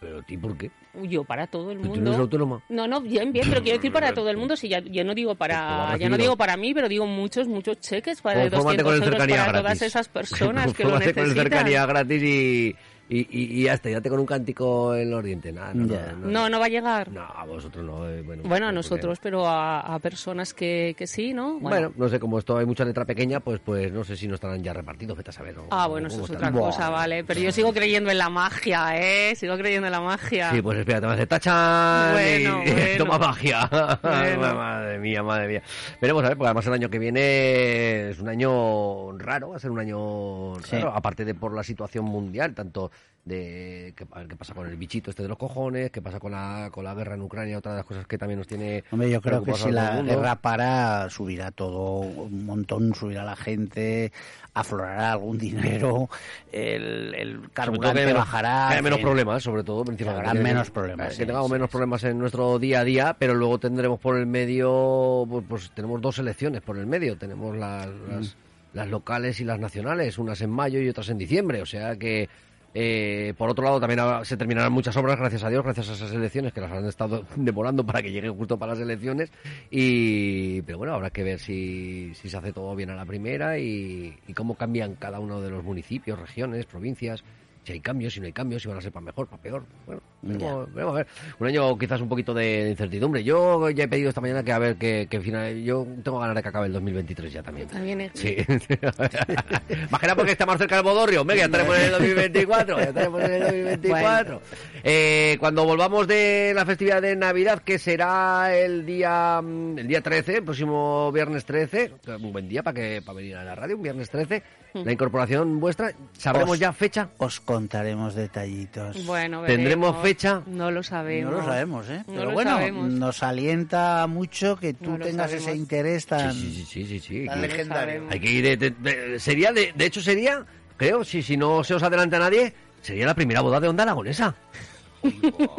Pero, 0.00 0.24
¿y 0.26 0.36
por 0.38 0.56
qué? 0.56 0.70
Yo 1.02 1.24
para 1.24 1.46
todo 1.46 1.70
el 1.70 1.76
¿Pero 1.78 1.88
tú 1.90 1.94
mundo. 1.96 2.04
no 2.04 2.10
eres 2.16 2.20
autónoma? 2.20 2.62
No, 2.70 2.88
no, 2.88 3.00
bien, 3.02 3.32
bien, 3.32 3.46
pero 3.50 3.62
quiero 3.62 3.76
decir 3.78 3.92
para 3.92 4.14
todo 4.14 4.30
el 4.30 4.38
mundo. 4.38 4.56
Si 4.56 4.66
ya, 4.68 4.80
yo 4.80 5.04
no 5.04 5.14
digo 5.14 5.34
Pues 5.34 5.36
a 5.36 5.38
para, 5.38 5.86
ya 5.88 5.92
recibir 5.92 6.10
no 6.10 6.16
digo 6.16 6.36
para 6.38 6.56
mí, 6.56 6.72
pero 6.72 6.88
digo 6.88 7.06
muchos, 7.06 7.46
muchos 7.48 7.78
cheques 7.80 8.22
para 8.22 8.40
de 8.44 8.50
Confórmate 8.50 8.82
200 8.82 8.84
con 8.84 8.94
el 8.94 9.02
euros 9.02 9.18
para 9.18 9.44
gratis. 9.44 9.60
todas 9.60 9.82
esas 9.82 10.08
personas 10.16 10.72
que 10.72 10.84
lo 10.84 10.90
Confórmate 10.90 11.14
con 11.14 11.22
el 11.24 11.28
necesitan. 11.28 11.50
cercanía 11.52 11.86
gratis 11.86 12.22
y, 12.22 12.76
y, 13.10 13.26
y, 13.30 13.62
y 13.62 13.68
hasta, 13.68 13.90
ya 13.90 14.00
te 14.00 14.08
con 14.08 14.20
un 14.20 14.26
cántico 14.26 14.94
en 14.94 15.10
los 15.10 15.22
dientes. 15.22 15.52
Nada, 15.52 15.72
no, 15.74 15.86
Ya. 15.86 16.12
no, 16.12 16.28
No, 16.28 16.48
no 16.48 16.60
va 16.60 16.66
a 16.66 16.68
llegar. 16.68 17.10
No, 17.10 17.22
a 17.22 17.44
vosotros 17.44 17.84
no. 17.84 18.08
eh, 18.08 18.22
bueno, 18.22 18.42
Bueno, 18.44 18.66
a 18.66 18.68
porque- 18.68 18.74
nosotros, 18.74 19.18
pero 19.20 19.46
a, 19.46 19.80
a 19.80 19.98
personas 19.98 20.54
que, 20.54 20.94
que 20.96 21.06
sí, 21.06 21.34
¿no? 21.34 21.58
Bueno, 21.60 21.92
no 21.96 22.08
sé, 22.08 22.18
como 22.20 22.38
esto 22.38 22.56
hay 22.56 22.66
mucha 22.66 22.84
letra 22.84 23.04
pequeña, 23.04 23.40
pues 23.40 23.60
pues 23.64 23.92
no 23.92 24.04
sé 24.04 24.16
si 24.16 24.28
no 24.28 24.36
estarán 24.36 24.62
ya 24.62 24.72
repartidos, 24.72 25.16
vete 25.18 25.30
a 25.30 25.32
saber. 25.32 25.56
¿no? 25.56 25.64
Ah, 25.70 25.86
bueno, 25.88 26.06
eso 26.08 26.16
¿Cómo 26.16 26.26
es 26.26 26.30
otra 26.36 26.50
Buah. 26.50 26.66
cosa, 26.66 26.88
vale. 26.90 27.24
Pero 27.24 27.40
yo 27.40 27.52
sigo 27.52 27.72
creyendo 27.72 28.10
en 28.10 28.18
la 28.18 28.28
magia, 28.30 28.96
¿eh? 28.96 29.34
Sigo 29.34 29.56
creyendo 29.58 29.88
en 29.88 29.92
la 29.92 30.00
magia. 30.00 30.50
Sí, 30.52 30.62
pues 30.62 30.78
espérate, 30.78 31.06
me 31.06 31.12
hace 31.14 31.26
tachan 31.26 32.12
Bueno, 32.12 32.62
y 32.64 32.70
bueno. 32.70 32.86
toma 32.98 33.18
magia. 33.18 33.68
Bueno. 34.02 34.54
madre 34.54 34.98
mía, 34.98 35.22
madre 35.22 35.48
mía. 35.48 35.62
Veremos 36.00 36.22
a 36.24 36.28
ver, 36.28 36.36
porque 36.36 36.48
además 36.48 36.66
el 36.66 36.72
año 36.74 36.88
que 36.90 36.98
viene 36.98 38.10
es 38.10 38.18
un 38.20 38.28
año 38.28 39.12
raro, 39.18 39.50
va 39.50 39.56
a 39.56 39.58
ser 39.58 39.70
un 39.70 39.78
año 39.80 40.54
Sí. 40.64 40.76
raro, 40.76 40.92
aparte 40.94 41.24
de 41.24 41.34
por 41.34 41.54
la 41.54 41.62
situación 41.62 42.04
mundial, 42.04 42.54
tanto 42.54 42.90
de 43.22 43.92
qué, 43.96 44.06
a 44.12 44.18
ver 44.20 44.28
qué 44.28 44.34
pasa 44.36 44.54
con 44.54 44.66
el 44.66 44.76
bichito 44.76 45.10
este 45.10 45.22
de 45.22 45.28
los 45.28 45.36
cojones, 45.36 45.90
qué 45.90 46.00
pasa 46.00 46.18
con 46.18 46.32
la, 46.32 46.70
con 46.72 46.84
la 46.84 46.94
guerra 46.94 47.14
en 47.14 47.20
Ucrania, 47.22 47.58
otra 47.58 47.72
de 47.72 47.76
las 47.78 47.86
cosas 47.86 48.06
que 48.06 48.16
también 48.16 48.38
nos 48.38 48.46
tiene 48.48 48.82
Hombre, 48.90 49.10
yo 49.10 49.20
creo 49.20 49.44
que 49.44 49.52
si 49.54 49.70
la 49.70 50.00
guerra 50.00 50.36
para, 50.36 51.10
subirá 51.10 51.50
todo 51.50 51.98
un 52.00 52.46
montón, 52.46 52.94
subirá 52.94 53.22
la 53.22 53.36
gente, 53.36 54.10
aflorará 54.54 55.12
algún 55.12 55.36
dinero, 55.38 56.08
el, 56.50 57.14
el 57.14 57.50
carburante 57.52 58.00
menos- 58.06 58.14
bajará. 58.20 58.66
que 58.68 58.72
haya 58.74 58.82
menos 58.82 59.00
problemas, 59.00 59.42
sobre 59.42 59.64
todo, 59.64 59.84
principalmente. 59.84 60.28
habrán 60.28 60.42
Que- 60.42 60.48
menos 60.52 60.70
problemas, 60.70 61.16
Que 61.16 61.26
tengamos 61.26 61.48
sí, 61.48 61.52
menos 61.52 61.68
sí. 61.68 61.72
problemas 61.72 62.04
en 62.04 62.18
nuestro 62.18 62.58
día 62.58 62.80
a 62.80 62.84
día, 62.84 63.16
pero 63.18 63.34
luego 63.34 63.58
tendremos 63.58 64.00
por 64.00 64.16
el 64.16 64.26
medio, 64.26 65.26
pues, 65.28 65.44
pues 65.46 65.70
tenemos 65.74 66.00
dos 66.00 66.18
elecciones 66.18 66.62
por 66.62 66.78
el 66.78 66.86
medio. 66.86 67.18
Tenemos 67.18 67.54
las, 67.54 67.86
las, 68.08 68.36
las 68.72 68.88
locales 68.88 69.40
y 69.40 69.44
las 69.44 69.60
nacionales, 69.60 70.16
unas 70.18 70.40
en 70.40 70.50
mayo 70.50 70.80
y 70.80 70.88
otras 70.88 71.10
en 71.10 71.18
diciembre. 71.18 71.60
O 71.60 71.66
sea 71.66 71.96
que, 71.96 72.28
eh, 72.72 73.34
por 73.36 73.50
otro 73.50 73.64
lado, 73.64 73.80
también 73.80 74.00
se 74.24 74.36
terminarán 74.36 74.72
muchas 74.72 74.96
obras, 74.96 75.18
gracias 75.18 75.42
a 75.42 75.48
Dios, 75.48 75.64
gracias 75.64 75.88
a 75.88 75.92
esas 75.94 76.12
elecciones 76.12 76.52
que 76.52 76.60
las 76.60 76.70
han 76.70 76.86
estado 76.86 77.24
demorando 77.36 77.84
para 77.84 78.02
que 78.02 78.12
lleguen 78.12 78.34
justo 78.34 78.58
para 78.58 78.72
las 78.72 78.80
elecciones. 78.80 79.30
Y, 79.70 80.62
pero 80.62 80.78
bueno, 80.78 80.94
habrá 80.94 81.10
que 81.10 81.24
ver 81.24 81.38
si, 81.38 82.14
si 82.14 82.28
se 82.28 82.36
hace 82.36 82.52
todo 82.52 82.74
bien 82.76 82.90
a 82.90 82.94
la 82.94 83.04
primera 83.04 83.58
y, 83.58 84.16
y 84.26 84.34
cómo 84.34 84.54
cambian 84.54 84.94
cada 84.94 85.18
uno 85.20 85.40
de 85.40 85.50
los 85.50 85.64
municipios, 85.64 86.18
regiones, 86.18 86.66
provincias. 86.66 87.24
Si 87.64 87.72
hay 87.72 87.80
cambios, 87.80 88.14
si 88.14 88.20
no 88.20 88.26
hay 88.26 88.32
cambios, 88.32 88.62
si 88.62 88.68
van 88.68 88.78
a 88.78 88.80
ser 88.80 88.92
para 88.92 89.04
mejor, 89.04 89.26
para 89.26 89.42
peor. 89.42 89.64
Bueno, 89.86 90.00
veremos, 90.22 90.72
veremos 90.74 90.94
a 90.94 90.96
ver. 90.98 91.06
Un 91.38 91.46
año 91.46 91.78
quizás 91.78 92.00
un 92.00 92.08
poquito 92.08 92.32
de, 92.34 92.68
incertidumbre. 92.70 93.22
Yo 93.24 93.70
ya 93.70 93.84
he 93.84 93.88
pedido 93.88 94.08
esta 94.08 94.20
mañana 94.20 94.42
que 94.42 94.52
a 94.52 94.58
ver 94.58 94.76
que, 94.76 95.06
que 95.10 95.20
final. 95.20 95.62
Yo 95.62 95.86
tengo 96.02 96.18
ganas 96.18 96.34
de 96.36 96.42
que 96.42 96.48
acabe 96.48 96.66
el 96.66 96.72
2023 96.72 97.32
ya 97.32 97.42
también. 97.42 97.68
También 97.68 98.00
es- 98.02 98.12
Sí. 98.14 98.36
Más 99.90 100.00
que 100.00 100.06
nada 100.06 100.16
porque 100.16 100.32
está 100.32 100.46
más 100.46 100.58
cerca 100.58 100.76
del 100.76 100.84
Bodorrio. 100.84 101.24
Venga, 101.24 101.40
ya 101.40 101.44
estaremos 101.46 101.76
en 101.78 101.84
el 101.84 101.90
2024. 101.92 102.78
Ya 102.78 102.84
estaremos 102.84 103.22
en 103.22 103.32
el 103.32 103.40
2024. 103.40 104.42
Eh, 104.82 105.36
cuando 105.40 105.64
volvamos 105.64 106.06
de 106.06 106.52
la 106.54 106.64
festividad 106.66 107.02
de 107.02 107.16
Navidad, 107.16 107.62
que 107.62 107.78
será 107.78 108.54
el 108.56 108.84
día 108.86 109.40
el 109.40 109.86
día 109.86 110.00
13, 110.00 110.36
el 110.38 110.44
próximo 110.44 111.10
viernes 111.12 111.44
13, 111.44 111.92
un 112.20 112.32
buen 112.32 112.48
día 112.48 112.62
para 112.62 112.74
que 112.74 113.02
para 113.04 113.16
venir 113.16 113.36
a 113.36 113.44
la 113.44 113.54
radio, 113.54 113.76
un 113.76 113.82
viernes 113.82 114.10
13, 114.10 114.42
la 114.74 114.92
incorporación 114.92 115.60
vuestra, 115.60 115.92
¿sabremos 116.16 116.52
Os- 116.52 116.58
ya 116.58 116.72
fecha? 116.72 117.08
Os 117.18 117.40
contaremos 117.40 118.14
detallitos. 118.14 119.04
Bueno, 119.06 119.42
¿Tendremos 119.44 119.88
veremos. 119.90 120.02
Fecha? 120.10 120.42
No 120.46 120.70
lo 120.70 120.78
No 120.80 120.82
sabemos. 120.82 121.32
lo 121.32 121.44
sabemos, 121.44 121.88
¿eh? 121.88 122.02
No 122.06 122.12
Pero 122.14 122.24
lo 122.26 122.30
bueno, 122.32 122.50
sabemos. 122.52 122.88
nos 122.90 123.22
alienta 123.22 124.06
mucho 124.08 124.56
que 124.56 124.74
tú 124.74 124.92
No 124.92 124.98
tengas 125.04 125.30
sabemos. 125.30 125.48
ese 125.48 125.56
interés 125.56 126.06
tan, 126.06 126.32
Sí, 126.32 126.52
sí, 126.54 126.64
sí, 126.68 126.86
sí, 126.86 127.00
sí. 127.00 127.26
tan 127.26 127.40
que- 127.40 127.48
legendario. 127.48 128.04
Hay 128.10 128.20
que 128.20 128.30
ir. 128.30 128.44
de- 128.44 128.56
de- 128.56 128.70
de- 128.70 129.20
sería, 129.20 129.52
de, 129.52 129.72
de 129.74 129.86
hecho, 129.86 130.00
sería, 130.00 130.44
creo, 130.76 131.04
si, 131.04 131.22
si 131.22 131.36
no 131.36 131.62
se 131.62 131.74
os 131.74 131.82
adelanta 131.82 132.18
nadie, 132.18 132.52
sería 132.82 133.06
la 133.06 133.14
primera 133.14 133.40
boda 133.40 133.60
de 133.60 133.68
Onda 133.68 133.82
Aragonesa. 133.84 134.34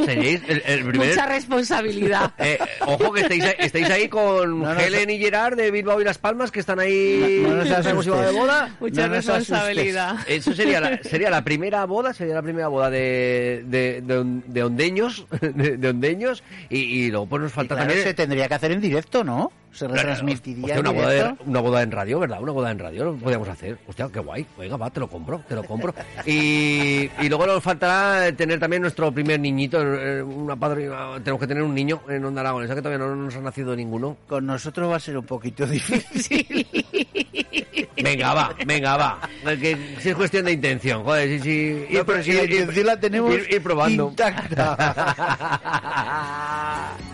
Seríais 0.05 0.41
el, 0.47 0.61
el 0.65 0.85
primer. 0.85 1.09
Mucha 1.09 1.25
responsabilidad. 1.25 2.33
Eh, 2.37 2.59
ojo 2.81 3.11
que 3.11 3.21
estáis, 3.21 3.43
estáis 3.59 3.89
ahí 3.89 4.07
con 4.07 4.61
No 4.61 4.79
Helen 4.79 5.09
y 5.09 5.17
Gerard 5.17 5.55
de 5.55 5.71
Bilbao 5.71 5.99
y 6.01 6.03
Las 6.03 6.17
Palmas, 6.17 6.51
que 6.51 6.59
están 6.59 6.79
ahí. 6.79 7.43
No- 7.43 7.55
nos 7.55 8.05
de 8.05 8.31
boda. 8.31 8.75
Mucha 8.79 9.07
responsabilidad. 9.07 10.15
Eso 10.27 10.53
sería 10.53 10.79
la, 10.79 11.01
sería 11.03 11.29
la 11.29 11.43
primera 11.43 11.85
boda, 11.85 12.13
sería 12.13 12.35
la 12.35 12.41
primera 12.41 12.67
boda 12.67 12.89
de, 12.89 13.63
de, 13.65 14.01
de, 14.01 14.17
on- 14.17 14.43
de 14.47 14.63
ondeños, 14.63 15.25
de, 15.41 15.77
de 15.77 15.89
ondeños, 15.89 16.43
y, 16.69 16.79
y 16.79 17.09
luego 17.11 17.25
pues 17.27 17.41
nos 17.43 17.51
Y 17.51 17.55
falta 17.55 17.75
claro, 17.75 17.89
también... 17.89 18.07
se 18.07 18.13
tendría 18.13 18.47
que 18.47 18.53
hacer 18.53 18.71
en 18.71 18.81
directo, 18.81 19.23
¿no? 19.23 19.51
Se 19.73 19.87
retransmitiría 19.87 20.65
Hostia, 20.75 20.79
una, 20.81 20.89
boda 20.91 21.09
de- 21.09 21.15
directo. 21.15 21.43
una 21.45 21.59
boda 21.61 21.81
en 21.81 21.91
radio, 21.91 22.19
¿verdad? 22.19 22.41
Una 22.41 22.51
boda 22.51 22.71
en 22.71 22.79
radio 22.79 23.05
lo 23.05 23.15
podríamos 23.15 23.47
hacer. 23.47 23.77
Hostia, 23.87 24.09
qué 24.11 24.19
guay. 24.19 24.45
Venga, 24.57 24.75
va, 24.77 24.89
te 24.89 24.99
lo 24.99 25.07
compro, 25.07 25.41
te 25.47 25.55
lo 25.55 25.63
compro. 25.63 25.93
Y, 26.25 27.09
y 27.19 27.29
luego 27.29 27.45
nos 27.47 27.63
faltará 27.63 28.31
tener 28.35 28.59
también 28.59 28.81
nuestro 28.81 29.11
primer 29.11 29.39
niñito, 29.39 29.81
eh, 29.81 30.21
una 30.21 30.55
padrina. 30.55 31.13
Tenemos 31.23 31.39
que 31.39 31.47
tener 31.47 31.63
un 31.63 31.73
niño 31.73 32.01
en 32.09 32.23
Onda 32.25 32.41
Aragonesa, 32.41 32.75
que 32.75 32.81
todavía 32.81 33.05
no 33.05 33.15
nos 33.15 33.35
ha 33.35 33.39
nacido 33.41 33.75
ninguno. 33.75 34.17
Con 34.27 34.45
nosotros 34.45 34.91
va 34.91 34.97
a 34.97 34.99
ser 34.99 35.17
un 35.17 35.25
poquito 35.25 35.65
difícil. 35.65 36.67
Venga, 38.03 38.33
va, 38.33 38.55
venga, 38.65 38.97
va. 38.97 39.19
Que, 39.45 39.77
si 39.99 40.09
es 40.09 40.15
cuestión 40.15 40.45
de 40.45 40.53
intención, 40.53 41.03
joder, 41.03 41.29
sí, 41.29 41.39
sí. 41.39 41.85
No, 41.95 42.03
pero 42.03 42.23
si 42.23 42.31
la 42.33 42.43
intención 42.45 42.87
la 42.87 42.99
tenemos 42.99 43.31
ir, 43.33 43.45
ir 43.51 43.61
probando. 43.61 44.09
intacta. 44.09 44.75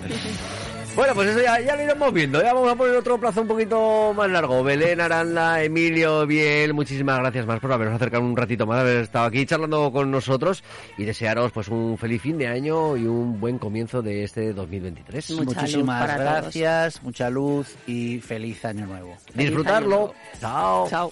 Bueno, 0.97 1.13
pues 1.13 1.29
eso 1.29 1.39
ya, 1.43 1.59
ya 1.61 1.75
lo 1.75 1.83
iremos 1.83 2.11
viendo. 2.11 2.41
Ya 2.41 2.55
vamos 2.55 2.71
a 2.71 2.75
poner 2.75 2.95
otro 2.95 3.19
plazo 3.19 3.43
un 3.43 3.47
poquito 3.47 4.15
más 4.15 4.31
largo. 4.31 4.63
Belén, 4.63 4.99
Aranda, 4.99 5.61
Emilio, 5.63 6.25
Biel, 6.25 6.73
muchísimas 6.73 7.19
gracias 7.19 7.45
más 7.45 7.59
por 7.59 7.71
haberos 7.71 7.93
acercado 7.93 8.23
un 8.23 8.35
ratito 8.35 8.65
más, 8.65 8.79
haber 8.79 9.03
estado 9.03 9.25
aquí 9.27 9.45
charlando 9.45 9.91
con 9.91 10.09
nosotros 10.09 10.63
y 10.97 11.05
desearos 11.05 11.51
pues 11.51 11.67
un 11.67 11.99
feliz 11.99 12.23
fin 12.23 12.39
de 12.39 12.47
año 12.47 12.97
y 12.97 13.05
un 13.05 13.39
buen 13.39 13.59
comienzo 13.59 14.01
de 14.01 14.23
este 14.23 14.53
2023. 14.53 15.29
Mucha 15.29 15.43
luz 15.43 15.55
Muchísimas 15.55 16.07
todos. 16.07 16.19
gracias, 16.19 17.03
mucha 17.03 17.29
luz 17.29 17.75
y 17.85 18.19
feliz 18.19 18.65
año 18.65 18.87
nuevo. 18.87 19.15
Disfrutarlo. 19.35 20.15
Chao. 20.41 20.89
Chao. 20.89 21.11